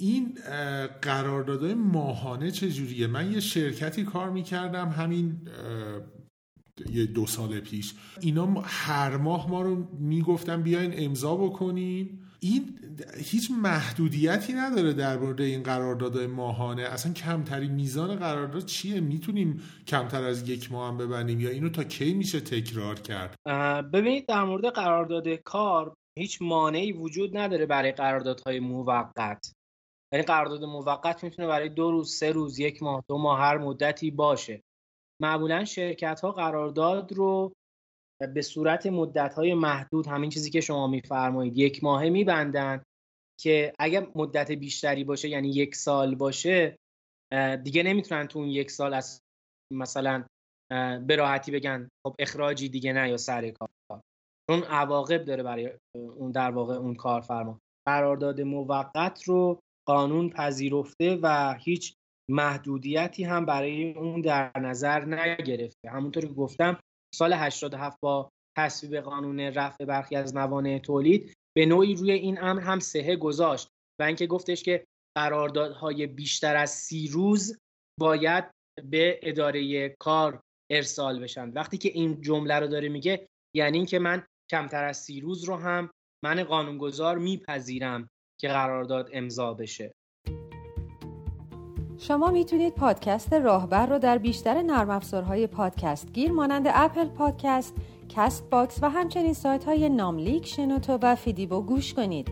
[0.00, 0.38] این
[1.02, 5.48] قراردادهای ماهانه چجوریه؟ من یه شرکتی کار می‌کردم همین
[6.90, 7.94] یه دو سال پیش.
[8.20, 12.21] اینا هر ماه ما رو می‌گفتن بیاین امضا بکنین.
[12.42, 12.78] این
[13.16, 16.82] هیچ محدودیتی نداره در مورد این قراردادهای ماهانه.
[16.82, 21.84] اصلا کمترین میزان قرارداد چیه؟ می‌تونیم کمتر از یک ماه هم ببندیم یا اینو تا
[21.84, 23.36] کی میشه تکرار کرد؟
[23.92, 29.52] ببینید در مورد قرارداد کار هیچ مانعی وجود نداره برای قراردادهای موقت.
[30.12, 34.10] یعنی قرارداد موقت می‌تونه برای دو روز سه روز یک ماه دو ماه هر مدتی
[34.10, 34.62] باشه.
[35.20, 37.52] معمولا شرکت ها قرارداد رو
[38.26, 42.82] به صورت مدت های محدود همین چیزی که شما میفرمایید یک ماهه میبندن
[43.40, 46.76] که اگر مدت بیشتری باشه یعنی یک سال باشه
[47.62, 49.20] دیگه نمی‌تونن تو اون یک سال از
[49.72, 50.24] مثلا
[51.06, 53.68] به راحتی بگن خب اخراجی دیگه نه یا سر کار.
[54.50, 57.58] چون عواقب داره برای اون در واقع اون کارفرما.
[57.86, 61.94] قرارداد موقت رو قانون پذیرفته و هیچ
[62.30, 65.90] محدودیتی هم برای اون در نظر نگرفته.
[65.90, 66.78] همونطور که گفتم
[67.14, 72.60] سال 87 با تصویب قانون رفع برخی از موانع تولید به نوعی روی این امر
[72.60, 73.68] هم سهه گذاشت
[74.00, 74.84] و اینکه گفتش که
[75.16, 77.58] قراردادهای بیشتر از سی روز
[78.00, 78.44] باید
[78.90, 81.48] به اداره کار ارسال بشن.
[81.50, 85.56] وقتی که این جمله رو داره میگه یعنی اینکه من کمتر از سی روز رو
[85.56, 85.90] هم
[86.24, 88.08] من قانونگذار میپذیرم
[88.40, 89.92] که قرارداد امضا بشه.
[92.08, 97.74] شما می‌تونید پادکست راهبر رو در بیشتر نرم افزارهای پادکست گیر مانند Apple Podcast،
[98.08, 102.28] Castbox و همچنین سایت های ناملیک، شنوتو و فیدیبو گوش کنید.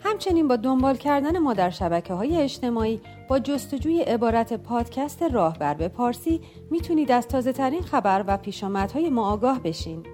[0.06, 5.88] همچنین با دنبال کردن ما در شبکه های اجتماعی با جستجوی عبارت پادکست راهبر به
[5.88, 6.42] پارسی
[6.72, 10.06] می‌تونید از تازه ترین خبر و پیشامدهای ما آگاه بشین.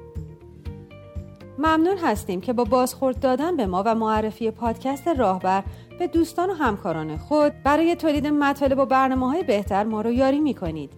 [1.57, 5.63] ممنون هستیم که با بازخورد دادن به ما و معرفی پادکست راهبر
[5.99, 10.39] به دوستان و همکاران خود برای تولید مطالب و برنامه های بهتر ما رو یاری
[10.39, 10.91] می‌کنید.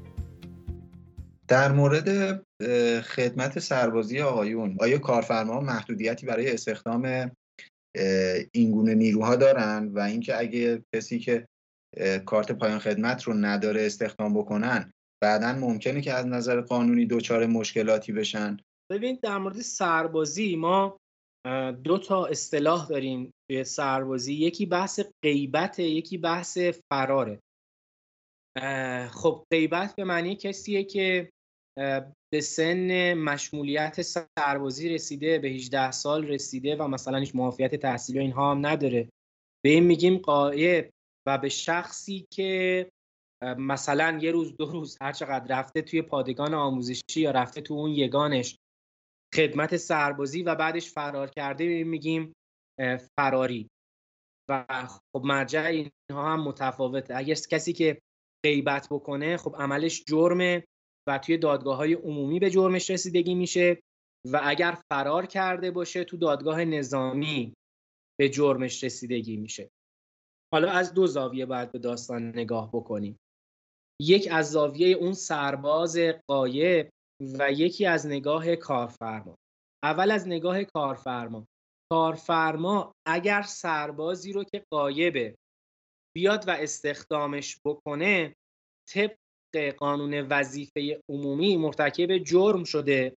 [1.47, 2.39] در مورد
[3.01, 7.31] خدمت سربازی آقایون آیا کارفرما محدودیتی برای استخدام
[8.51, 11.47] این گونه نیروها دارن و اینکه اگه کسی که
[12.25, 18.11] کارت پایان خدمت رو نداره استخدام بکنن بعدا ممکنه که از نظر قانونی دچار مشکلاتی
[18.11, 18.57] بشن.
[18.91, 20.97] ببین در مورد سربازی ما
[21.83, 24.33] دو تا اصطلاح داریم توی سربازی.
[24.33, 26.57] یکی بحث غیبت یکی بحث
[26.93, 27.39] فراره.
[29.09, 31.29] خب غیبت به معنی کسیه که
[32.33, 38.51] به سن مشمولیت سربازی رسیده به 18 سال رسیده و مثلا هیچ معافیت تحصیلی اینها
[38.51, 39.09] هم نداره.
[39.63, 40.89] به این میگیم قایب
[41.27, 42.89] و به شخصی که
[43.57, 47.91] مثلا یه روز دو روز هر چقدر رفته توی پادگان آموزشی یا رفته تو اون
[47.91, 48.57] یگانش
[49.35, 52.33] خدمت سربازی و بعدش فرار کرده به میگیم
[53.17, 53.69] فراری.
[54.49, 57.15] و خب مرجع اینها هم متفاوته.
[57.15, 58.01] اگر کسی که
[58.45, 60.63] غیبت بکنه خب عملش جرمه.
[61.07, 63.81] و توی دادگاه های عمومی به جرمش رسیدگی میشه
[64.31, 67.53] و اگر فرار کرده باشه تو دادگاه نظامی
[68.19, 69.69] به جرمش رسیدگی میشه.
[70.53, 73.17] حالا از دو زاویه باید به داستان نگاه بکنیم.
[74.01, 76.89] یک از زاویه اون سرباز قایب
[77.39, 79.35] و یکی از نگاه کارفرما.
[79.83, 81.47] اول از نگاه کارفرما.
[81.91, 85.35] کارفرما اگر سربازی رو که قایبه
[86.15, 88.35] بیاد و استخدامش بکنه
[88.89, 89.15] طبق
[89.57, 93.15] قانون وظیفه عمومی مرتکب جرم شده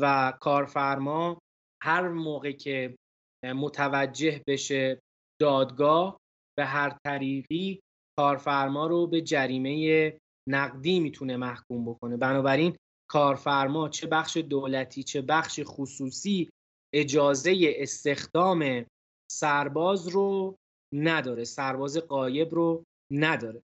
[0.00, 1.38] و کارفرما
[1.82, 2.96] هر موقع که
[3.44, 5.00] متوجه بشه
[5.40, 6.18] دادگاه
[6.58, 7.80] به هر طریقی
[8.18, 10.18] کارفرما رو به جریمه
[10.48, 12.16] نقدی می‌تونه محکوم بکنه.
[12.16, 12.76] بنابراین
[13.10, 16.48] کارفرما چه بخش دولتی چه بخش خصوصی
[16.94, 18.86] اجازه استخدام
[19.32, 20.56] سرباز رو
[20.94, 23.62] نداره سرباز قایب رو نداره.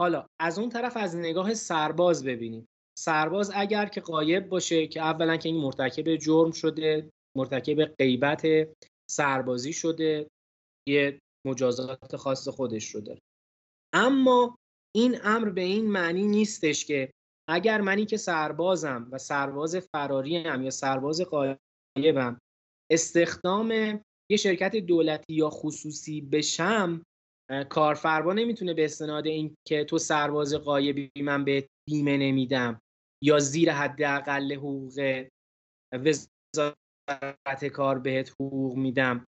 [0.00, 2.66] حالا از اون طرف از نگاه سرباز ببینیم.
[2.98, 8.42] سرباز اگر که قایب باشه که اولا که این مرتکب جرم شده مرتکب غیبت
[9.10, 10.28] سربازی شده
[10.88, 13.20] یه مجازات خاص خودش رو داره.
[13.94, 14.56] اما
[14.96, 17.10] این امر به این معنی نیستش که
[17.48, 22.38] اگر منی که سربازم و سرباز فراری هم یا سرباز قایبم
[22.92, 23.70] استخدام
[24.30, 27.02] یه شرکت دولتی یا خصوصی بشم
[27.68, 32.80] کارفرما نمی‌تونه به استناد این که تو سرباز قایبی من به بیمه نمیدم
[33.22, 35.24] یا زیر حداقل حقوق
[35.92, 39.26] وزارت کار بهت حقوق میدم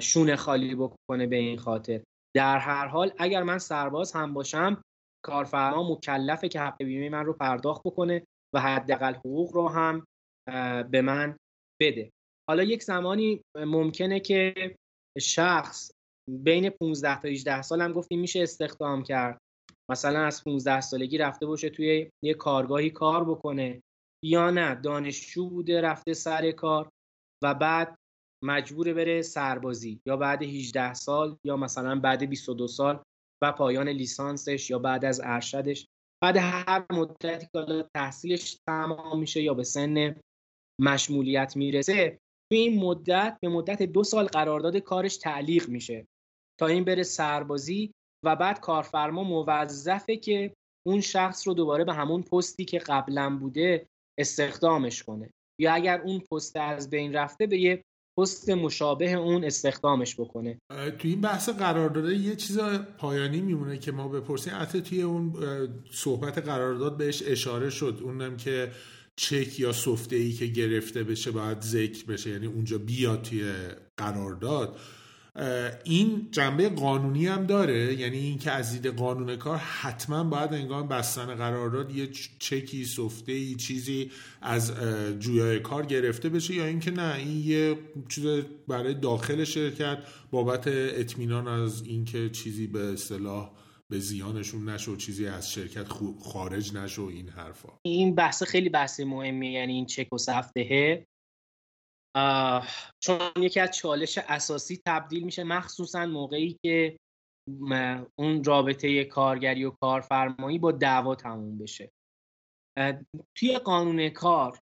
[0.00, 2.02] شونه خالی بکنه به این خاطر.
[2.36, 4.82] در هر حال اگر من سرباز هم باشم
[5.24, 10.04] کارفرما مکلفه که حق بیمه من رو پرداخت بکنه و حداقل حقوق رو هم
[10.90, 11.36] به من
[11.80, 12.10] بده.
[12.50, 14.76] حالا یک زمانی ممکنه که
[15.20, 15.90] شخص
[16.28, 19.38] بین 15 تا 18 سال هم گفتیم میشه استخدام کرد.
[19.90, 23.82] مثلا از 15 سالگی رفته باشه توی یه کارگاهی کار بکنه
[24.24, 26.88] یا نه دانشجو بوده رفته سر کار
[27.44, 27.98] و بعد
[28.44, 33.02] مجبور بره سربازی یا بعد 18 سال یا مثلا بعد 22 سال
[33.42, 35.86] و پایان لیسانسش یا بعد از ارشدش.
[36.22, 40.20] بعد هر مدتی که تحصیلش تمام میشه یا به سن
[40.80, 42.18] مشمولیت می‌رسه
[42.52, 46.06] توی این مدت به مدت دو سال قرارداد کارش تعلیق میشه.
[46.60, 47.92] تا این بره سربازی
[48.24, 50.54] و بعد کارفرما موظفه که
[50.86, 53.86] اون شخص رو دوباره به همون پستی که قبلا بوده
[54.18, 55.30] استخدامش کنه.
[55.60, 57.82] یا اگر اون پست از بین رفته به یه
[58.18, 60.58] پست مشابه اون استخدامش بکنه.
[60.98, 62.58] توی این بحث قرارداد یه چیز
[62.98, 64.52] پایانی میمونه که ما بپرسیم.
[64.56, 65.32] حتی توی اون
[65.90, 68.00] صحبت قرارداد بهش اشاره شد.
[68.02, 68.70] اونم که
[69.16, 72.30] چک یا سفته ای که گرفته بشه باید ذکر بشه.
[72.30, 73.52] یعنی اونجا بیاد توی
[73.96, 74.78] قرارداد.
[75.84, 77.94] این جنبه قانونی هم داره.
[77.94, 83.54] یعنی اینکه از دید قانون کار حتما باید انگام بستن قرارداد یه چکی سفته ای
[83.54, 84.10] چیزی
[84.42, 84.72] از
[85.18, 88.26] جویای کار گرفته بشه یا اینکه نه این یه چیز
[88.68, 89.98] برای داخل شرکت
[90.30, 93.50] بابت اطمینان از اینکه چیزی به اصطلاح
[93.90, 95.88] به زیانشون نشو چیزی از شرکت
[96.20, 97.68] خارج نشو این حرفا.
[97.82, 101.06] این بحث خیلی بحث مهمی یعنی این چک و سفته
[103.02, 106.96] چون یکی از چالش اساسی تبدیل میشه مخصوصا موقعی که
[108.18, 111.90] اون رابطه کارگری و کارفرمایی با دعوا تموم بشه.
[113.38, 114.58] توی قانون کار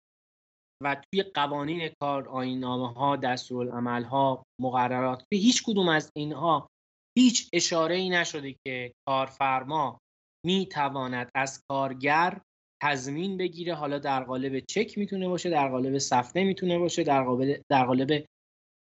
[0.82, 6.70] و توی قوانین کار آینامه ها دستورالعمل ها مقررات به هیچ کدوم از اینها
[7.18, 9.98] هیچ اشاره ای نشده که کارفرما
[10.46, 12.40] می تواند از کارگر
[12.84, 13.74] تضمین بگیره.
[13.74, 18.26] حالا در قالب چک می‌تونه باشه در قالب سفته می‌تونه باشه در قالب در قالب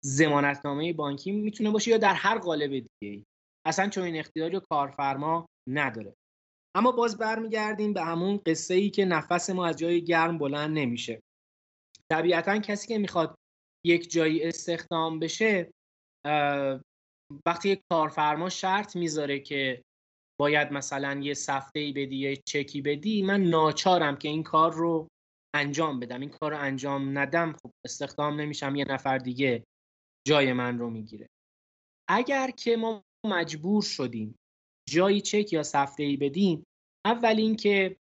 [0.04, 3.24] ضمانتنامه بانکی می‌تونه باشه یا در هر قالب دیگه
[3.66, 6.14] اصلا چون این اختیاری کارفرما نداره.
[6.76, 11.20] اما باز برمیگردیم به همون قصه ای که نفس ما از جای گرم بلند نمیشه.
[12.12, 13.34] طبیعتا کسی که می‌خواد
[13.86, 15.70] یک جایی استخدام بشه
[17.46, 19.82] وقتی یک کارفرما شرط می‌ذاره که
[20.40, 25.08] باید مثلا یه سفته ای بدی یا چکی بدی من ناچارم که این کار رو
[25.54, 26.20] انجام بدم.
[26.20, 29.64] این کار رو انجام ندم خب استخدام نمیشم یه نفر دیگه
[30.26, 31.26] جای من رو می‌گیره.
[32.10, 34.34] اگر که ما مجبور شدیم
[34.88, 36.64] جایی چک یا سفته ای بدیم
[37.06, 37.96] اول اینکه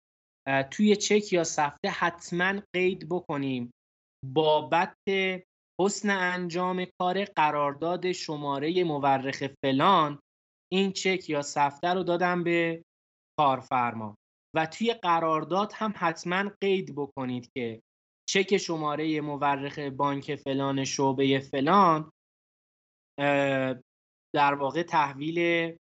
[0.71, 3.71] توی چک یا سفته حتما قید بکنیم
[4.27, 4.97] بابت
[5.81, 10.19] حسن انجام کار قرارداد شماره مورخ فلان.
[10.73, 12.85] این چک یا سفته رو دادم به
[13.39, 14.17] کارفرما.
[14.57, 17.83] و توی قرارداد هم حتما قید بکنید که
[18.29, 22.11] چک شماره مورخ بانک فلان شعبه فلان
[24.35, 25.77] در واقع تحویل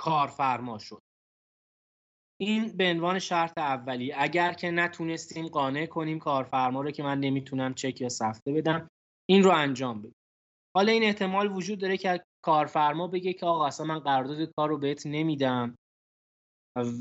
[0.00, 1.02] کارفرما شد.
[2.40, 4.12] این به عنوان شرط اولی.
[4.12, 8.90] اگر که نتونستیم قانع کنیم کارفرما رو که من نمی‌تونم چک یا سفته بدم
[9.28, 10.14] این رو انجام بدیم.
[10.76, 14.78] حالا این احتمال وجود داره که کارفرما بگه که آقا اصلا من قرارداد کار رو
[14.78, 15.78] بهت نمیدم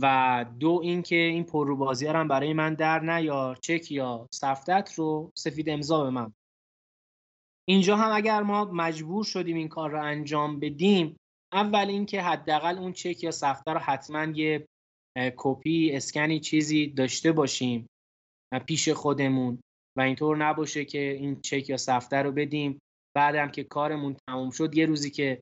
[0.02, 3.56] و دو اینکه این پرروبازی هم برای من در نیار.
[3.56, 6.34] چک یا سفتت رو سفید امضا به من.
[7.70, 11.18] اینجا هم اگر ما مجبور شدیم این کار رو انجام بدیم
[11.54, 14.68] اول اینکه حداقل اون چک یا سفته رو حتما یه
[15.36, 17.88] کپی اسکنی چیزی داشته باشیم
[18.66, 19.60] پیش خودمون.
[19.98, 22.80] و اینطور نباشه که این چک یا سفته رو بدیم.
[23.18, 25.42] بعدم که کارمون تموم شد یه روزی که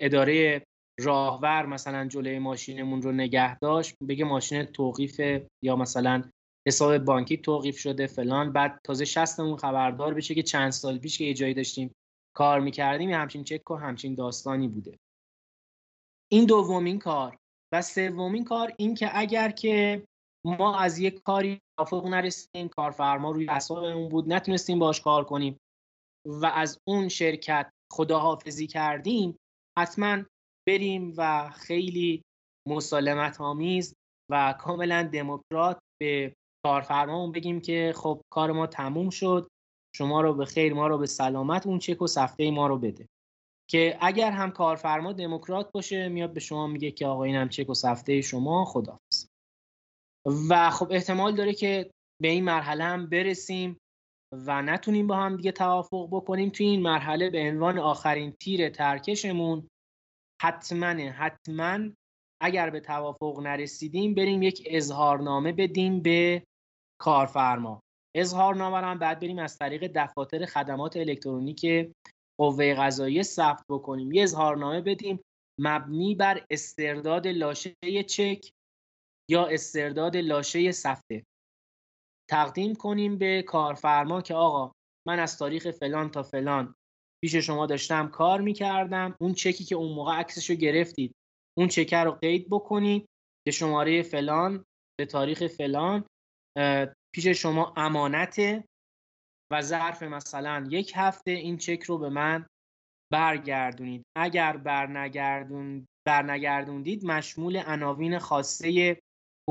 [0.00, 0.62] اداره
[1.00, 5.20] راهور مثلا جلوی ماشینمون رو نگه داشت بگه ماشین توقیف
[5.64, 6.22] یا مثلا
[6.68, 8.52] حساب بانکی توقیف شده فلان.
[8.52, 11.90] بعد تازه شستمون خبردار بشه که چند سال پیش که یه جایی داشتیم
[12.36, 14.98] کار می‌کردیم همچین چک و همچین داستانی بوده.
[16.32, 17.36] این دومین کار.
[17.72, 20.04] و سومین کار این که اگر که
[20.44, 25.56] ما از یک کاری توافق نرسیدیم کارفرما روی حسابمون بود نتونستیم باش کار کنیم.
[26.26, 29.36] و از اون شرکت خداحافظی کردیم
[29.78, 30.24] حتما
[30.68, 32.22] بریم و خیلی
[32.68, 33.94] مسالمت آمیز
[34.30, 36.34] و کاملا دموکرات به
[36.66, 39.48] کارفرمامون بگیم که خب کار ما تموم شد
[39.96, 43.06] شما رو به خیر ما رو به سلامت اون چک و سفته ما رو بده.
[43.70, 47.74] که اگر هم کارفرما دموکرات باشه میاد به شما میگه که آقا اینم چک و
[47.74, 49.26] سفته شما خداحافظ.
[50.48, 51.90] و خب احتمال داره که
[52.22, 53.76] به این مرحله هم برسیم.
[54.32, 59.68] و نتونیم با هم دیگه توافق بکنیم توی این مرحله به عنوان آخرین تیر ترکشمون
[60.42, 61.78] حتما حتما
[62.40, 66.42] اگر به توافق نرسیدیم بریم یک اظهارنامه بدیم به
[67.00, 67.82] کارفرما.
[68.16, 71.92] اظهارنامه هم بعد بریم از طریق دفاتر خدمات الکترونیک
[72.40, 74.12] قوه قضاییه ثبت بکنیم.
[74.12, 75.20] یه اظهارنامه بدیم
[75.60, 77.74] مبنی بر استرداد لاشه
[78.08, 78.52] چک
[79.30, 81.24] یا استرداد لاشه سفته.
[82.30, 84.72] تقدیم کنیم به کارفرما که آقا
[85.08, 86.74] من از تاریخ فلان تا فلان
[87.24, 89.16] پیش شما داشتم کار می‌کردم.
[89.20, 91.14] اون چکی که اون موقع عکسش رو گرفتید
[91.58, 93.06] اون چکر رو قید بکنید
[93.46, 94.64] به شماره فلان
[94.98, 96.04] به تاریخ فلان
[97.14, 98.64] پیش شما امانته
[99.52, 102.46] و ظرف مثلا یک هفته این چک رو به من
[103.12, 104.02] برگردونید.
[104.16, 109.00] اگر برنگردون برنگردوندید مشمول عناوین خاصه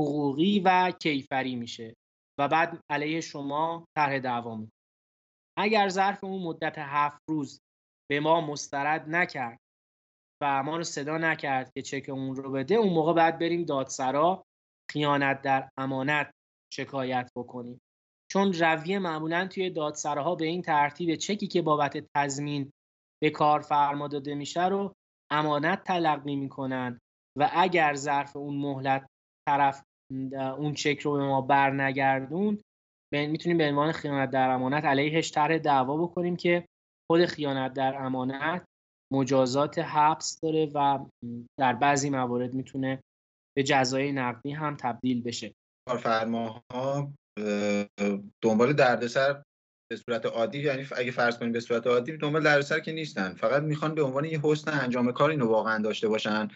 [0.00, 1.94] حقوقی و کیفری میشه.
[2.38, 4.72] و بعد علیه شما طرح دعوا می‌کنه.
[5.58, 7.60] اگر ظرف اون مدت هفت روز
[8.10, 9.58] به ما مسترد نکرد
[10.42, 14.44] و ما رو صدا نکرد که چک اون رو بده اون موقع بعد بریم دادسرا
[14.90, 16.30] خیانت در امانت
[16.72, 17.80] شکایت بکنیم.
[18.32, 22.72] چون رویه معمولا توی دادسراها به این ترتیب چکی که بابت تضمین
[23.22, 24.94] به کارفرما داده میشه رو
[25.30, 27.00] امانت تلقی می‌کنن
[27.38, 29.06] و اگر ظرف اون مهلت
[29.48, 29.82] طرف
[30.32, 32.60] اون چک رو به ما بر نگردون
[33.12, 36.64] می‌تونیم به عنوان خیانت در امانت علیهش طرح دعوا بکنیم که
[37.10, 38.64] خود خیانت در امانت
[39.12, 41.06] مجازات حبس داره و
[41.60, 43.00] در بعضی موارد می‌تونه
[43.56, 45.52] به جزای نقدی هم تبدیل بشه.
[45.88, 47.12] کارفرماها
[48.44, 49.42] دنبال دردسر
[49.90, 53.34] به صورت عادی یعنی اگه فرض کنیم به صورت عادی دنبال دردسر که نیستن.
[53.34, 56.48] فقط می‌خوان به عنوان یه حسن انجام کار اینو واقعا داشته باشن.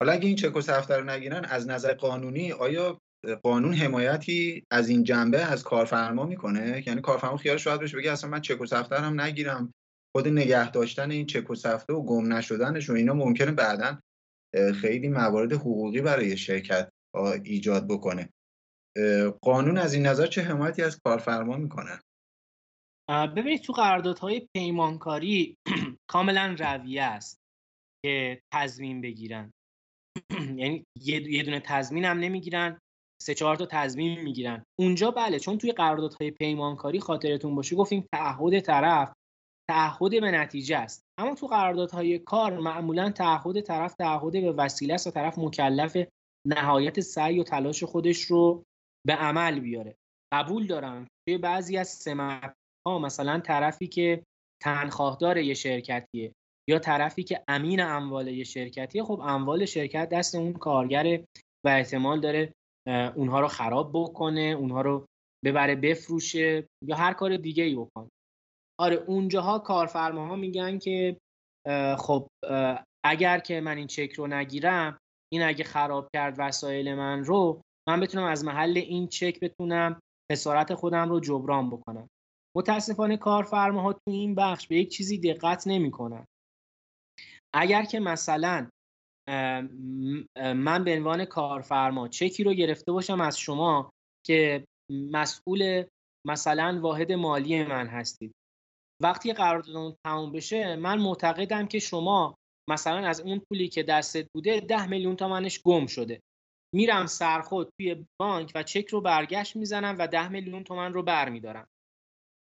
[0.00, 3.00] حالا اگه این چک و سفتر رو نگیرن از نظر قانونی آیا
[3.42, 8.30] قانون حمایتی از این جنبه از کارفرما می‌کنه؟ یعنی کارفرما خیالش راحت بشه بگه اصلا
[8.30, 9.72] من چک و سفتر هم نگیرم.
[10.16, 13.98] خود نگه داشتن این چک و سفته و گم نشدنش و اینا ممکنه بعدا
[14.80, 16.90] خیلی موارد حقوقی برای شرکت
[17.44, 18.28] ایجاد بکنه.
[19.42, 22.00] قانون از این نظر چه حمایتی از کارفرما می‌کنه؟
[23.08, 25.56] ببینید تو قراردادهای پیمانکاری
[26.10, 27.38] کاملا رویه است
[28.04, 29.52] که تضمین بگیرن.
[30.60, 32.78] یعنی یه دونه تضمین هم نمی‌گیرن
[33.22, 34.64] سه چهار تا تضمین می‌گیرن.
[34.78, 39.12] اونجا بله چون توی قراردادهای پیمانکاری خاطرتون باشه گفتیم تعهد طرف
[39.70, 41.00] تعهد به نتیجه است.
[41.18, 45.96] اما تو قراردادهای کار معمولا تعهد طرف تعهد به وسیله است و طرف مکلف
[46.46, 48.64] نهایت سعی و تلاش خودش رو
[49.06, 49.96] به عمل بیاره.
[50.34, 52.54] قبول دارم توی بعضی از سمت
[52.86, 54.22] ها مثلا طرفی که
[54.62, 56.32] تنخواهدار یه شرکتیه
[56.68, 61.24] یا طرفی که امین اموال یه شرکتیه خب اموال شرکت دست اون کارگره
[61.64, 62.52] و احتمال داره
[63.14, 65.06] اونها رو خراب بکنه اونها رو
[65.44, 68.08] ببره بفروشه یا هر کار دیگه ای بکنه.
[68.80, 71.16] آره اونجاها کارفرماها میگن که
[71.98, 72.28] خب
[73.04, 74.98] اگر که من این چک رو نگیرم
[75.32, 80.00] این اگه خراب کرد وسایل من رو من بتونم از محل این چک بتونم
[80.32, 82.08] خسارت خودم رو جبران بکنم.
[82.56, 86.24] متاسفانه کارفرماها تو این بخش به یک چیزی دقت نمی‌کنن.
[87.54, 88.68] اگر که مثلا
[90.38, 93.90] من به عنوان کارفرما چکی رو گرفته باشم از شما
[94.26, 95.84] که مسئول
[96.26, 98.32] مثلا واحد مالی من هستید.
[99.02, 102.34] وقتی قراردادمون تموم بشه من معتقدم که شما
[102.70, 106.20] مثلا از اون پولی که دستت بوده ده میلیون تومنش گم شده.
[106.74, 111.66] میرم سرخود توی بانک و چک رو برگشت می‌زنم و ده میلیون تومن رو برمیدارم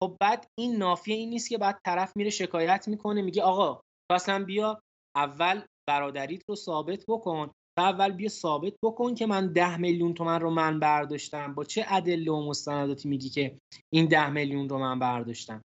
[0.03, 3.73] خب بعد این نافیه این نیست که بعد طرف میره شکایت می‌کنه میگه آقا
[4.09, 4.81] تو اصلا بیا
[5.15, 10.39] اول برادریت رو ثابت بکن و اول بیا ثابت بکن که من ده میلیون تومن
[10.39, 11.53] رو من برداشتم.
[11.53, 13.59] با چه ادله و مستنداتی میگی که
[13.93, 15.61] این ده میلیون رو من برداشتم؟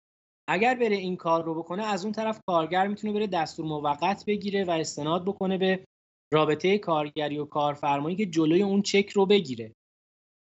[0.49, 4.63] اگر بره این کار رو بکنه از اون طرف کارگر می‌تونه بره دستور موقت بگیره
[4.63, 5.85] و استناد بکنه به
[6.33, 9.73] رابطه کارگری و کارفرمایی که جلوی اون چک رو بگیره.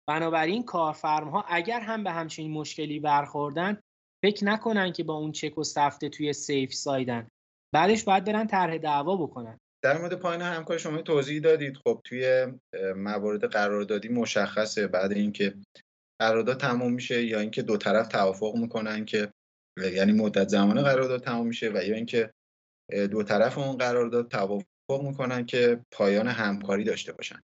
[0.08, 3.82] بنابراین کارفرماها اگر هم به همچین مشکلی برخوردن
[4.26, 7.28] فکر نکنن که با اون چک و سفته توی سیف سایدن.
[7.76, 9.60] بعدش باید برن طرح دعوا بکنن.
[9.84, 11.78] در مورد پایین همکار شما توضیح دادید.
[11.78, 12.48] خب توی
[12.96, 14.88] موارد قراردادی مشخصه.
[14.88, 15.56] بعد اینکه
[16.22, 19.32] قرارداد تموم میشه یا اینکه دو طرف توافق می‌کنن که
[19.94, 22.32] یعنی مدت زمان قرارداد تموم میشه و یا اینکه
[23.12, 27.40] دو طرف اون قرارداد توافق می‌کنن که پایان همکاری داشته باشن.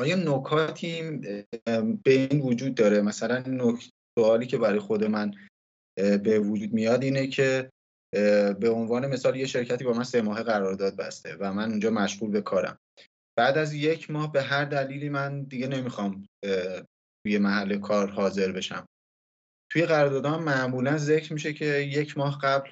[0.00, 1.02] آیا نکاتی
[2.04, 3.44] به این وجود داره؟ مثلا
[4.18, 5.34] سوالی که برای خود من
[5.96, 7.70] به وجود میاد اینه که
[8.60, 12.30] به عنوان مثال یه شرکتی با من سه ماه قرارداد بسته و من اونجا مشغول
[12.30, 12.78] به کارم.
[13.38, 16.26] بعد از یک ماه به هر دلیلی من دیگه نمی‌خوام
[17.24, 18.86] توی محل کار حاضر بشم.
[19.72, 22.70] توی قراردادها معمولا ذکر میشه که یک ماه قبل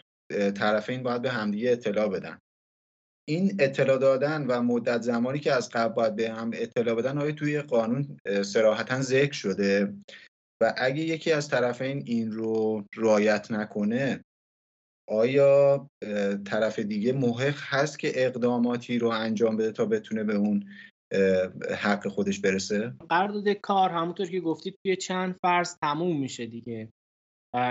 [0.51, 2.38] طرفین باید به همدیگه اطلاع بدن.
[3.28, 7.32] این اطلاع دادن و مدت زمانی که از قبل باید به هم اطلاع بدن آیا
[7.32, 9.95] توی قانون سراحتا ذکر شده؟
[10.62, 14.24] و اگه یکی از طرفین این رو رعایت نکنه
[15.09, 15.90] آیا
[16.46, 20.64] طرف دیگه محق هست که اقداماتی رو انجام بده تا بتونه به اون
[21.78, 26.88] حق خودش برسه؟ قرارداد کار همونطور که گفتید توی چند فرض تموم میشه دیگه.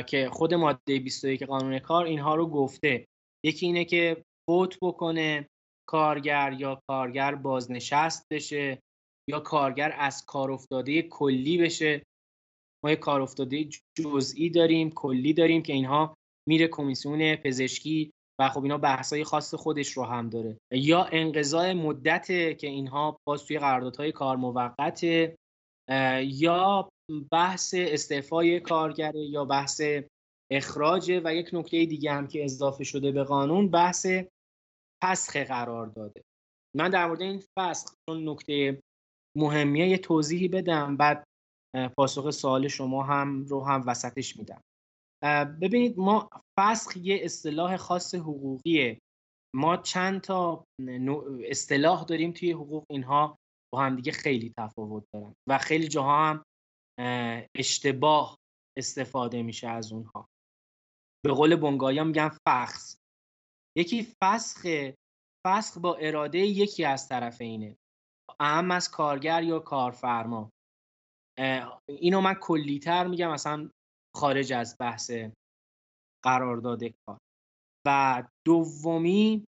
[0.08, 3.06] که خود ماده 21 قانون کار اینها رو گفته.
[3.46, 5.48] یکی اینه که فوت بکنه
[5.88, 8.80] کارگر یا کارگر بازنشست بشه
[9.30, 12.04] یا کارگر از کار افتاده کلی بشه.
[12.84, 16.16] ما یه کار افتاده جزئی داریم کلی داریم که اینها
[16.48, 20.58] میره کمیسیون پزشکی و خب اینا بحثای خاص خودش رو هم داره.
[20.72, 22.28] یا انقضای مدت
[22.58, 25.04] که اینها باز توی قراردادهای کار موقت
[26.24, 26.90] یا
[27.32, 29.82] بحث استعفای کارگره یا بحث
[30.52, 34.08] اخراج و یک نکته دیگه هم که اضافه شده به قانون بحث
[35.04, 36.22] فسخ قرار داده.
[36.76, 38.80] من در مورد این فسخ چون نکته
[39.38, 41.24] مهمیه یه توضیحی بدم بعد
[41.98, 44.62] پاسخ سوال شما هم رو هم وسطش میدم.
[45.62, 49.00] ببینید ما فسخ یه اصطلاح خاص حقوقیه.
[49.56, 50.66] ما چند تا
[51.46, 53.38] اصطلاح داریم توی حقوق اینها
[53.74, 56.44] با هم دیگه خیلی تفاوت دارن و خیلی جاها هم
[57.56, 58.38] اشتباه
[58.78, 60.28] استفاده میشه از اونها.
[61.26, 62.98] به قول بنگایا میگن فخص.
[63.78, 64.92] یکی فسخ
[65.48, 67.76] فسخ با اراده یکی از طرفینه
[68.40, 70.50] اهم از کارگر یا کارفرما.
[71.90, 73.70] اینو من کلیتر میگم مثلا
[74.16, 75.12] خارج از بحث
[76.24, 77.18] قرارداد کار.
[77.88, 79.46] و دومی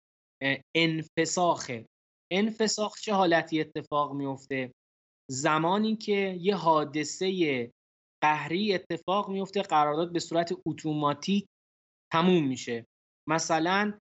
[0.77, 1.87] انفساخه
[2.33, 3.01] انفساخ.
[3.01, 4.73] چه حالتی اتفاق میفته
[5.31, 7.73] زمانی که یه حادثه
[8.23, 11.47] قهری اتفاق میفته قرارداد به صورت اتوماتیک
[12.13, 12.87] تموم میشه.
[13.29, 13.99] مثلا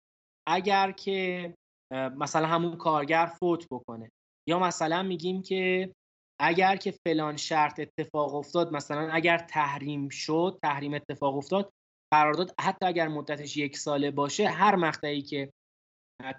[0.47, 1.53] اگر که
[1.93, 4.11] مثلا همون کارگر فوت بکنه.
[4.49, 5.93] یا مثلا میگیم که
[6.39, 11.73] اگر که فلان شرط اتفاق افتاد مثلا اگر تحریم شد تحریم اتفاق افتاد
[12.13, 15.51] قرارداد حتی اگر مدتش یک ساله باشه هر مقطعی که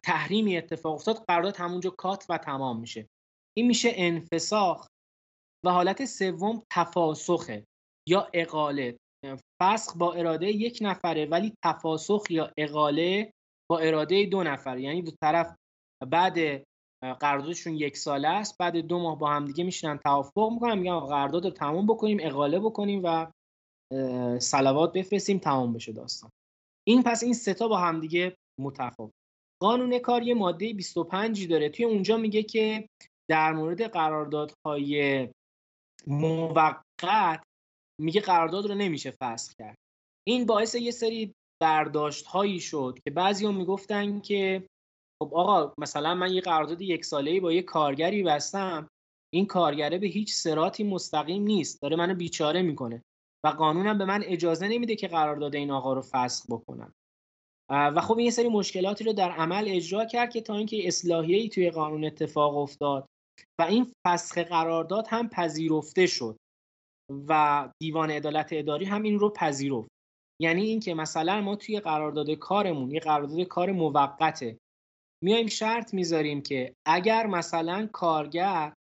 [0.04, 3.08] تحریمی اتفاق افتاد قرارداد همونجا کات و تمام میشه.
[3.56, 4.86] این میشه انفساخ
[5.64, 7.64] و حالت سوم تفاسخه
[8.08, 8.98] یا اقاله.
[9.62, 13.32] فسخ با اراده یک نفره ولی تفاسخ یا اقاله
[13.70, 15.56] با اراده دو نفر یعنی دو طرف
[16.08, 16.64] بعد
[17.02, 18.58] قراردادشون یک ساله است.
[18.58, 20.78] بعد دو ماه با هم دیگه میشینن توافق می‌کنن.
[20.78, 23.26] میگن قرارداد رو تموم بکنیم اقاله بکنیم و
[24.38, 26.30] سلوات بفرستیم تمام بشه داستان.
[26.88, 29.10] این پس این ستا با هم دیگه متفاوت.
[29.62, 31.68] قانون کار یه ماده 25 داره.
[31.68, 32.88] توی اونجا میگه که
[33.30, 35.28] در مورد قراردادهای
[36.06, 37.42] موقت
[38.00, 39.76] میگه قرارداد رو نمیشه فسخ کرد.
[40.28, 41.32] این باعث یه سری
[41.62, 44.66] برداشت هایی شد که بعضی هم می‌گفتن که
[45.22, 48.88] خب آقا مثلا من یه قرارداد یک ساله با یه کارگری بستم
[49.34, 53.02] این کارگره به هیچ سراتی مستقیم نیست داره منو بیچاره می‌کنه
[53.44, 56.92] و قانونم به من اجازه نمیده که قرارداد این آقا رو فسخ بکنم.
[57.70, 61.70] و خب این سری مشکلاتی رو در عمل اجرا کرد که تا اینکه اصلاحیه‌ای توی
[61.70, 63.06] قانون اتفاق افتاد
[63.60, 66.36] و این فسخ قرارداد هم پذیرفته شد
[67.28, 69.88] و دیوان عدالت اداری هم این رو پذیرفت.
[70.40, 74.58] یعنی اینکه مثلا ما توی قرارداد کارمون یه قرارداد کار موقته
[75.24, 78.72] میایم شرط می‌ذاریم که اگر مثلا کارگر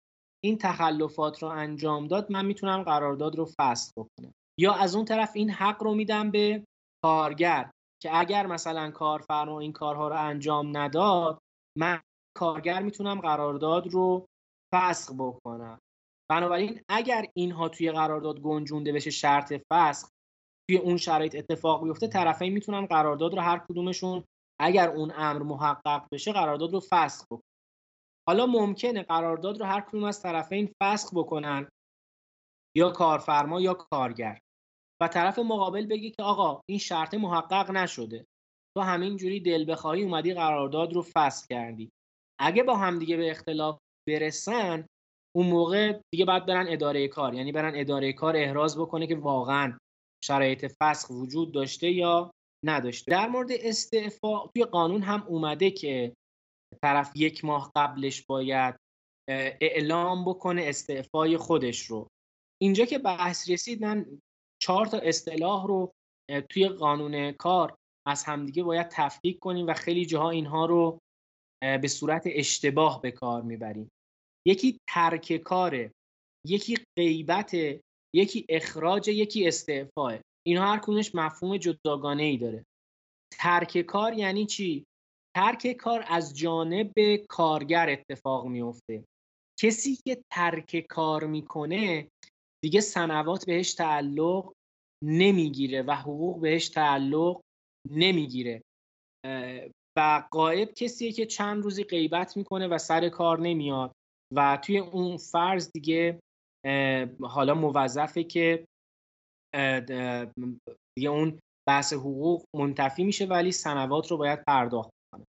[0.44, 4.34] این تخلفات رو انجام داد من می‌تونم قرارداد رو فسخ بکنم.
[4.60, 6.64] یا از اون طرف این حق رو میدم به
[7.04, 7.70] کارگر
[8.02, 11.38] که اگر مثلا کارفرما این کارها رو انجام نداد
[11.78, 12.00] من
[12.36, 14.26] کارگر می‌تونم قرارداد رو
[14.74, 15.78] فسخ بکنم.
[16.30, 20.08] بنابراین اگر اینها توی قرارداد گنجونده بشه شرط فسخ
[20.68, 24.24] توی اون شرایط اتفاق بیفته طرفین می‌تونن قرارداد رو هر کدومشون
[24.60, 27.42] اگر اون امر محقق بشه قرارداد رو فسخ بکنن
[28.28, 31.68] حالا ممکنه قرارداد رو هر کدوم از طرفین فسخ بکنن
[32.76, 34.38] یا کارفرما یا کارگر.
[35.02, 38.26] و طرف مقابل بگی که آقا این شرط محقق نشده.
[38.76, 41.90] تو همینجوری دل بخواهی اومدی قرارداد رو فسخ کردی.
[42.40, 43.78] اگه با همدیگه به اختلاف
[44.08, 44.86] برسن
[45.36, 47.34] اون موقع دیگه باید برن اداره کار.
[47.34, 49.78] یعنی برن اداره کار احراز بکنه که واقعا
[50.24, 52.30] شرایط فسخ وجود داشته یا
[52.68, 53.10] نداشته.
[53.10, 56.14] در مورد استعفا توی قانون هم اومده که
[56.82, 58.76] طرف یک ماه قبلش باید
[59.60, 62.08] اعلام بکنه استعفای خودش رو.
[62.62, 64.20] اینجا که بحث رسید من
[64.62, 65.92] چهار تا اصطلاح رو
[66.50, 70.98] توی قانون کار از همدیگه باید تفکیک کنیم و خیلی جاها اینها رو
[71.62, 73.88] به صورت اشتباه به کار می‌بریم.
[74.46, 75.92] یکی ترک کاره
[76.46, 77.54] یکی غیبت
[78.14, 80.18] یکی اخراج یکی استعفاه.
[80.46, 82.64] اینها هر کونش مفهوم جداگانه ای داره.
[83.38, 84.84] ترک کار یعنی چی؟
[85.36, 86.92] ترک کار از جانب
[87.28, 89.04] کارگر اتفاق میفته
[89.60, 92.08] کسی که ترک کار می‌کنه
[92.64, 94.52] دیگه سنوات بهش تعلق
[95.04, 97.40] نمی‌گیره و حقوق بهش تعلق
[97.90, 98.62] نمی‌گیره.
[99.98, 103.92] و قائب کسیه که چند روزی غیبت می‌کنه و سر کار نمیاد.
[104.34, 106.20] و توی اون فرض دیگه
[107.20, 108.64] حالا موظفه که
[110.96, 111.38] دیگه اون
[111.68, 115.24] بحث حقوق منتفی میشه ولی سنوات رو باید پرداخت کنه.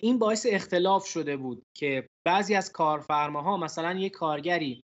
[0.00, 4.80] این باعث اختلاف شده بود که بعضی از کارفرماها مثلا یه کارگری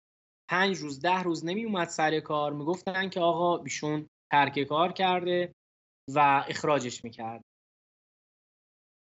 [0.51, 5.51] پنج روز ده روز نمی اومد سر کار می‌گفتن که آقا ایشون ترک کار کرده
[6.15, 7.41] و اخراجش می‌کرد.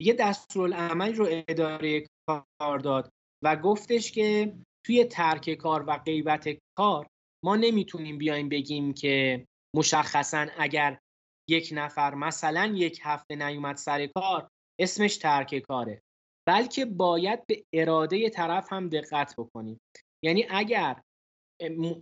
[0.03, 2.07] یه دستورالعمل رو اداره
[2.61, 3.11] کار داد
[3.45, 4.57] و گفتش که
[4.87, 7.07] توی ترک کار و غیبت کار
[7.45, 10.99] ما نمی‌تونیم بیایم بگیم که مشخصا اگر
[11.51, 14.49] یک نفر مثلا یک هفته نیومد سر کار
[14.81, 16.03] اسمش ترک کاره.
[16.49, 19.81] بلکه باید به اراده طرف هم دقت بکنیم.
[20.25, 21.03] یعنی اگر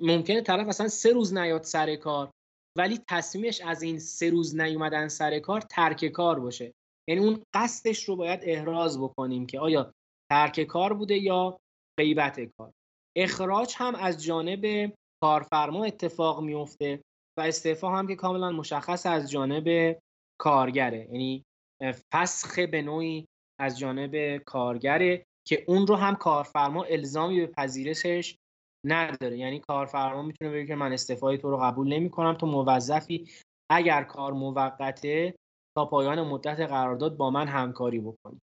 [0.00, 2.30] ممکنه طرف اصلا سه روز نیاد سر کار
[2.78, 6.72] ولی تصمیمش از این سه روز نیومدن سر کار ترک کار باشه.
[7.08, 9.94] یعنی اون قصدش رو باید احراز بکنیم که آیا
[10.30, 11.58] ترک کار بوده یا
[12.00, 12.72] غیبت کار.
[13.16, 14.92] اخراج هم از جانب
[15.22, 17.00] کارفرما اتفاق میفته
[17.38, 19.98] و استعفا هم که کاملا مشخص از جانب
[20.40, 21.08] کارگره.
[21.12, 21.42] یعنی
[22.14, 23.26] فسخ به نوعی
[23.60, 28.36] از جانب کارگره که اون رو هم کارفرما الزامی به پذیرشش
[28.86, 29.38] نداره.
[29.38, 33.30] یعنی کارفرما می‌تونه بگه که من استعفای تو رو قبول نمی کنم تو موظفی
[33.70, 35.34] اگر کار موقته
[35.76, 38.40] تا پایان مدت قرارداد با من همکاری بکنی.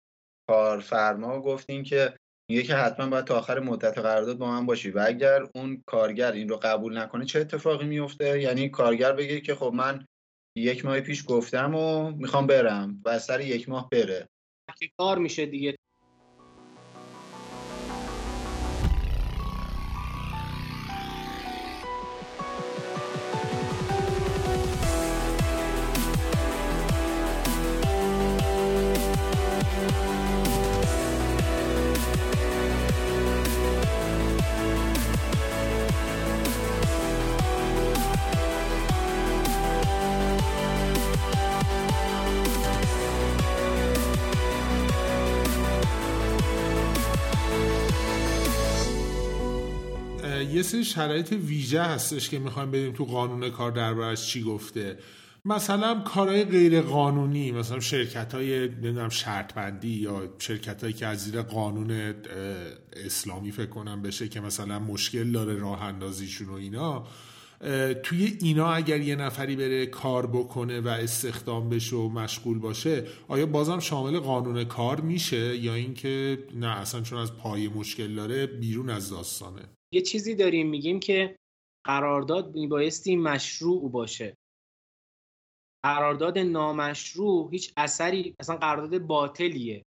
[0.49, 2.15] کارفرما گفتین که
[2.49, 4.91] میگه که حتما باید تا آخر مدت قرارداد با من باشی.
[4.91, 9.55] و اگر اون کارگر این رو قبول نکنه چه اتفاقی میفته؟ یعنی کارگر بگه که
[9.55, 10.07] خب من
[10.57, 14.29] یک ماه پیش گفتم و می‌خوام برم و سر یک ماه بره.
[14.97, 15.77] کار میشه دیگه.
[50.63, 54.97] سری شرایط ویژه هستش که می‌خوایم بدیم تو قانون کار دربارش چی گفته.
[55.45, 61.23] مثلا کارهای غیر قانونی مثلا شرکت های نمی‌دونم شرط بندی یا شرکت هایی که از
[61.23, 62.13] زیر قانون
[62.93, 67.07] اسلامی فکر کنم بشه که مثلا مشکل داره راه اندازیشون و اینا
[68.03, 73.45] توی اینا اگر یه نفری بره کار بکنه و استخدام بشه و مشغول باشه آیا
[73.45, 78.89] بازم شامل قانون کار میشه یا اینکه نه اصلا چون از پای مشکل داره بیرون
[78.89, 79.61] از داستانه؟
[79.93, 81.35] یه چیزی داریم میگیم که
[81.85, 84.37] قرارداد میبایستی مشروع باشه.
[85.85, 89.83] قرارداد نامشروع هیچ اثری اصلا قرارداد باطلیه.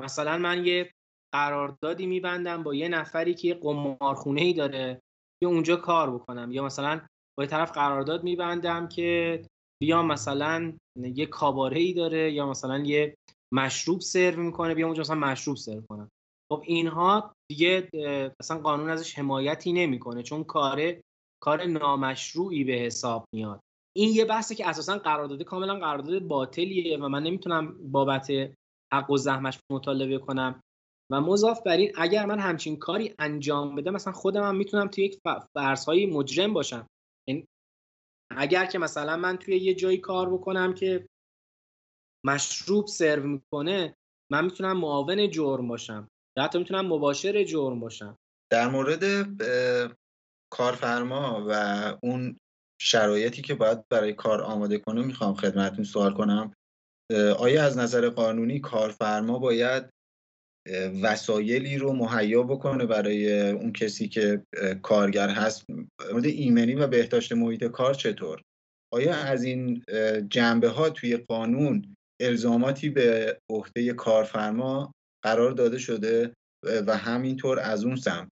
[0.00, 0.90] مثلا من یه
[1.34, 5.00] قراردادی میبندم با یه نفری که قمارخونه ای داره
[5.42, 6.52] یا اونجا کار بکنم.
[6.52, 7.00] یا مثلا
[7.38, 9.42] با یه طرف قرارداد میبندم که
[9.82, 10.72] بیا مثلا
[11.14, 13.14] یه کاباره ای داره یا مثلا یه
[13.52, 16.10] مشروب سرو می‌کنه بیا اونجا مثلا مشروب سرو کنم.
[16.52, 17.90] خب اینها دیگه
[18.40, 21.02] اصلا قانون ازش حمایتی نمی‌کنه چون کاره
[21.42, 23.60] کار نامشروعی به حساب میاد.
[23.96, 28.28] این یه بحثه که اساسا قرارداد کاملا قرارداد باطلیه و من نمی‌تونم بابت
[28.92, 30.60] حق و زحمش مطالبه کنم.
[31.12, 35.04] و مضاف بر این اگر من همچین کاری انجام بدم مثلا خودم هم می‌تونم توی
[35.04, 35.20] یک
[35.54, 36.86] فرضهای مجرم باشم.
[37.28, 37.46] یعنی
[38.30, 41.06] اگر که مثلا من توی یه جایی کار بکنم که
[42.26, 43.94] مشروب سرو می‌کنه
[44.32, 46.08] من می‌تونم معاون جرم باشم.
[46.38, 48.16] یا حتی می‌تونم مباشر جرم باشم.
[48.52, 49.28] در مورد
[50.52, 51.52] کارفرما و
[52.02, 52.38] اون
[52.80, 56.52] شرایطی که باید برای کار آماده کنه می‌خوام خدمتتون سوال کنم.
[57.38, 59.90] آیا از نظر قانونی کارفرما باید
[61.02, 64.42] وسایلی رو مهیا بکنه برای اون کسی که
[64.82, 65.64] کارگر هست؟
[66.12, 68.42] مورد ایمنی و بهداشت محیط کار چطور؟
[68.92, 69.84] آیا از این
[70.30, 74.92] جنبه ها توی قانون الزاماتی به عهده کارفرما
[75.26, 76.32] قرار داده شده
[76.86, 78.28] و همینطور از اون سمت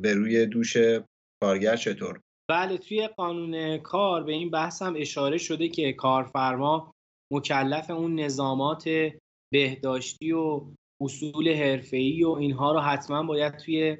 [0.00, 0.76] به روی دوش
[1.42, 2.20] کارگر چطور؟
[2.50, 6.92] بله توی قانون کار به این بحث هم اشاره شده که کارفرما
[7.32, 8.84] مکلف اون نظامات
[9.52, 10.66] بهداشتی و
[11.02, 13.98] اصول حرفه‌ای و اینها رو حتما باید توی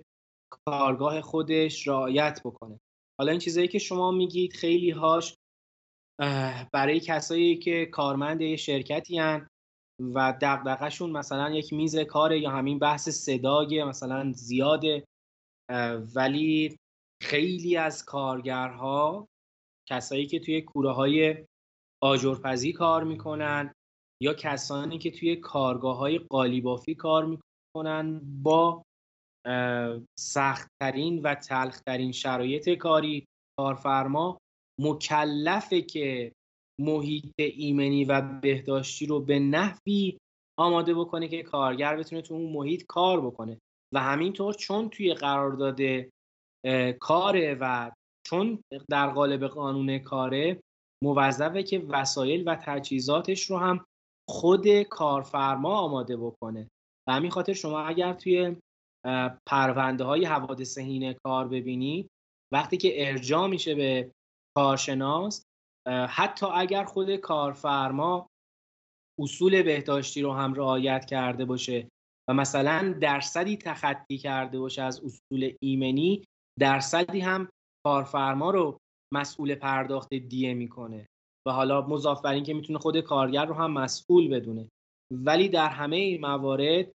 [0.68, 2.78] کارگاه خودش رعایت بکنه.
[3.20, 5.34] حالا این چیزایی که شما میگید خیلی هاش
[6.72, 9.48] برای کسایی که کارمند یه شرکتی هن
[10.00, 15.04] و دقدقهشون مثلا یک میز کاره یا همین بحث صدای مثلا زیاده.
[16.14, 16.76] ولی
[17.22, 19.28] خیلی از کارگرها
[19.88, 21.46] کسایی که توی کوره های
[22.02, 23.74] آجرپزی کار می‌کنن
[24.22, 28.84] یا کسانی که توی کارگاه های قالیبافی کار می‌کنن با
[30.18, 33.26] سختترین و تلخترین شرایط کاری
[33.58, 34.38] کارفرما
[34.80, 36.32] مکلفه که
[36.80, 40.18] محیط ایمنی و بهداشتی رو به نحوی
[40.58, 43.58] آماده بکنه که کارگر بتونه تو اون محیط کار بکنه.
[43.94, 45.80] و همینطور چون توی قرارداد
[47.00, 47.90] کاره و
[48.26, 50.60] چون در قالب قانون کاره
[51.04, 53.84] موظفه که وسایل و تجهیزاتش رو هم
[54.28, 56.68] خود کارفرما آماده بکنه.
[57.08, 58.56] و همین خاطر شما اگر توی
[59.46, 62.10] پرونده های حوادث هینه کار ببینید
[62.52, 64.12] وقتی که ارجاع میشه به
[64.56, 65.44] کارشناس
[65.88, 68.28] حتی اگر خود کارفرما
[69.20, 71.88] اصول بهداشتی رو هم رعایت کرده باشه
[72.30, 76.24] و مثلا درصدی تخطی کرده باشه از اصول ایمنی
[76.60, 77.48] درصدی هم
[77.86, 78.78] کارفرما رو
[79.14, 81.06] مسئول پرداخت دیه می‌کنه.
[81.46, 84.68] و حالا مضاف بر این که می‌تونه خود کارگر رو هم مسئول بدونه.
[85.12, 86.92] ولی در همه این موارد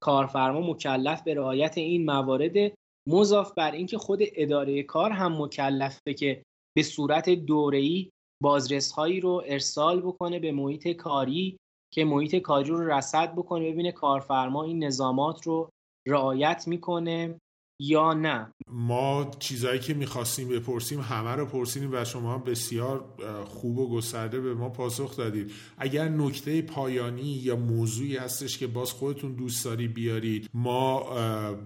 [0.00, 2.72] کارفرما مکلف به رعایت این موارد
[3.08, 6.42] مضاف بر اینکه خود اداره کار هم مکلفه که
[6.76, 8.10] به صورت دوره‌ای
[8.42, 11.56] بازرسهایی رو ارسال بکنه به محیط کاری
[11.92, 15.70] که محیط کاری رو رصد بکنه ببینه کارفرما این نظامات رو
[16.08, 17.40] رعایت می‌کنه
[17.80, 18.52] یا نه.
[18.68, 23.04] ما چیزایی که می‌خواستیم بپرسیم همه رو پرسیدیم و شما بسیار
[23.46, 25.52] خوب و گسترده به ما پاسخ دادید.
[25.78, 31.00] اگر نکته پایانی یا موضوعی هستش که باز خودتون دوست داری بیارید ما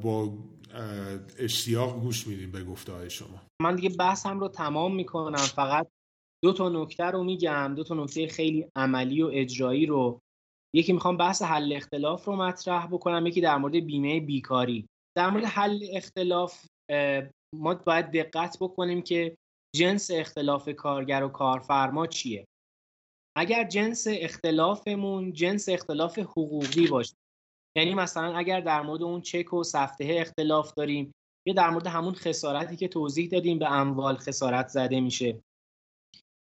[0.03, 0.33] با
[1.39, 3.48] اشتیاق گوش میدیم به گفته های شما.
[3.63, 5.37] من دیگه بحثم رو تمام می‌کنم.
[5.37, 5.89] فقط
[6.45, 7.75] دو تا نکته رو میگم.
[7.77, 10.21] دو تا نکته خیلی عملی و اجرایی رو.
[10.75, 13.27] یکی می‌خوام بحث حل اختلاف رو مطرح بکنم.
[13.27, 14.87] یکی در مورد بیمه بیکاری.
[15.17, 16.67] در مورد حل اختلاف
[17.55, 19.37] ما باید دقت بکنیم که
[19.77, 22.45] جنس اختلاف کارگر و کارفرما چیه.
[23.37, 27.15] اگر جنس اختلافمون جنس اختلاف حقوقی باشه
[27.77, 31.13] یعنی مثلا اگر در مورد اون چک و سفته اختلاف داریم
[31.49, 35.41] یا در مورد همون خسارتی که توضیح دادیم به اموال خسارت زده میشه.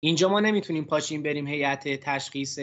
[0.03, 2.59] اینجا ما نمی‌تونیم پاشیم بریم هیئت تشخیص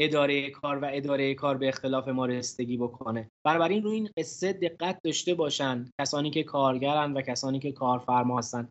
[0.00, 3.30] اداره کار و اداره کار به اختلاف ما رسیدگی بکنه.
[3.46, 8.68] بنابراین روی این قصه دقت داشته باشن کسانی که کارگرن و کسانی که کارفرما هستن.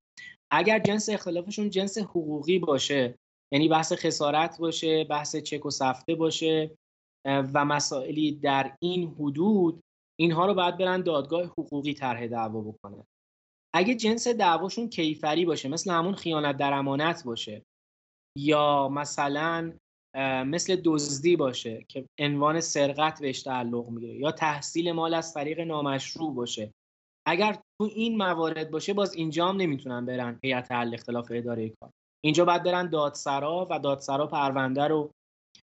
[0.52, 3.16] اگر جنس اختلافشون جنس حقوقی باشه
[3.54, 6.72] یعنی بحث خسارت باشه بحث چک و سفته باشه
[7.26, 9.82] و مسائلی در این حدود
[10.20, 13.03] اینها رو باید برن دادگاه حقوقی طرح دعوا بکنه.
[13.76, 17.63] اگه جنس دعواشون کیفری باشه مثل همون خیانت در امانت باشه
[18.38, 19.74] یا مثلا
[20.45, 26.34] مثل دزدی باشه که عنوان سرقت بهش تعلق می‌گیره یا تحصیل مال از طریق نامشروع
[26.34, 26.72] باشه.
[27.28, 31.91] اگر تو این موارد باشه باز اینجا هم نمی‌تونن برن هیئت حل اختلاف اداره کار.
[32.26, 35.11] اینجا باید برن دادسرا و دادسرا پرونده رو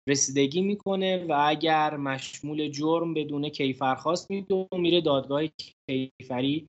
[0.08, 5.42] رسیدگی می‌کنه و اگر مشمول جرم بدون کیفرخواست میده میره دادگاه
[5.90, 6.68] کیفری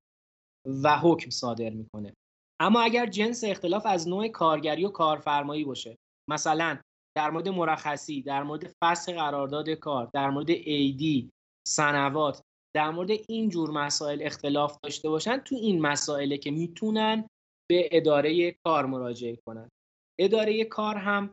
[0.66, 2.12] و حکم صادر می‌کنه.
[2.60, 5.96] اما اگر جنس اختلاف از نوع کارگری و کارفرمایی باشه
[6.30, 6.78] مثلا
[7.16, 11.30] در مورد مرخصی در مورد فصل قرارداد کار در مورد ایدی
[11.68, 12.42] سنوات
[12.76, 17.28] در مورد این جور مسائل اختلاف داشته باشن تو این مسائله که می‌تونن
[17.70, 19.70] به اداره کار مراجعه کنند
[20.20, 21.30] اداره کار هم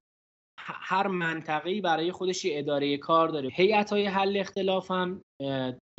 [0.59, 3.49] هر منطقه‌ای برای خودش یه اداره کار داره.
[3.53, 5.21] هیئت های حل اختلاف هم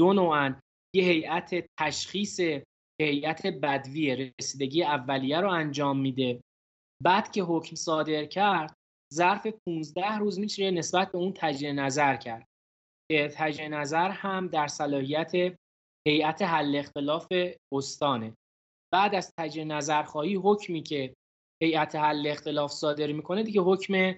[0.01, 0.61] دو نوعن.
[0.97, 2.41] یه هیئت تشخیص
[3.01, 6.41] هیئت بدوی رسیدگی اولیه رو انجام میده.
[7.05, 8.75] بعد که حکم صادر کرد
[9.15, 12.47] ظرف 15 روز میشه نسبت به اون تجدید نظر کرد.
[13.13, 15.33] تجدید نظر هم در صلاحیت
[16.09, 17.27] هیئت حل اختلاف
[17.75, 18.35] استانه.
[18.95, 21.15] بعد از تجدید نظرخواهی حکمی که
[21.63, 24.15] هیئت حل اختلاف صادر می‌کنه دیگه حکم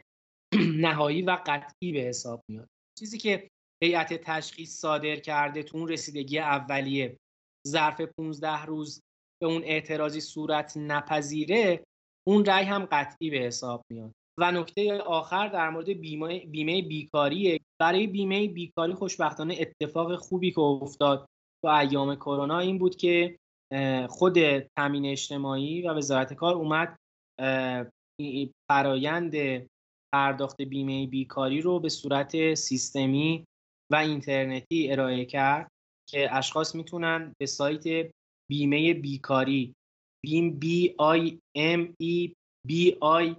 [0.86, 2.68] نهایی و قطعی به حساب میاد.
[2.98, 3.48] چیزی که
[3.82, 7.16] هیئت تشخیص صادر کرده تو اون رسیدگی اولیه
[7.68, 9.02] ظرف 15 روز
[9.42, 11.84] به اون اعتراضی صورت نپذیره
[12.28, 14.12] اون رأی هم قطعی به حساب میاد.
[14.40, 20.60] و نکته آخر در مورد بیمه, بیمه بیکاری برای بیمه بیکاری خوشبختانه اتفاق خوبی که
[20.60, 21.26] افتاد
[21.64, 23.38] تو ایام کرونا این بود که
[24.08, 26.96] خود تامین اجتماعی و وزارت کار اومد
[28.70, 29.32] فرایند
[30.14, 33.44] پرداخت بیمه بیکاری رو به صورت سیستمی
[33.92, 35.68] و اینترنتی ارائه کرد
[36.08, 38.10] که اشخاص می‌تونن به سایت
[38.50, 39.74] بیمه بیکاری
[40.24, 42.34] بیم بی آی ام ای
[42.66, 43.36] بی آی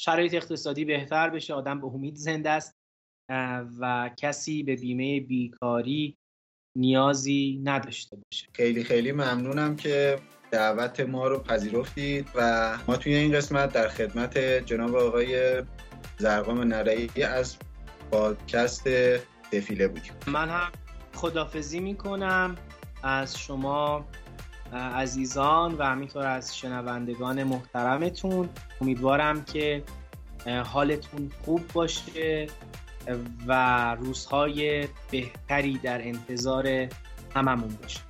[0.00, 2.74] شرایط اقتصادی بهتر بشه آدم به امید زنده است
[3.80, 6.16] و کسی به بیمه بیکاری
[6.78, 8.46] نیازی نداشته باشه.
[8.52, 10.18] خیلی خیلی ممنونم که
[10.50, 15.62] دعوت ما رو پذیرفتید و ما توی این قسمت در خدمت جناب آقای
[16.18, 17.56] زرقام نرایی از
[18.10, 18.88] پادکست
[19.52, 20.12] دفیله بودیم.
[20.26, 20.72] من هم
[21.14, 22.56] خدافزی می‌کنم.
[23.02, 24.08] از شما
[24.74, 28.48] عزیزان و همینطور از شنوندگان محترمتون
[28.80, 29.82] امیدوارم که
[30.72, 32.46] حالتون خوب باشه
[33.46, 36.88] و روزهای بهتری در انتظار
[37.34, 38.00] هممون باشه.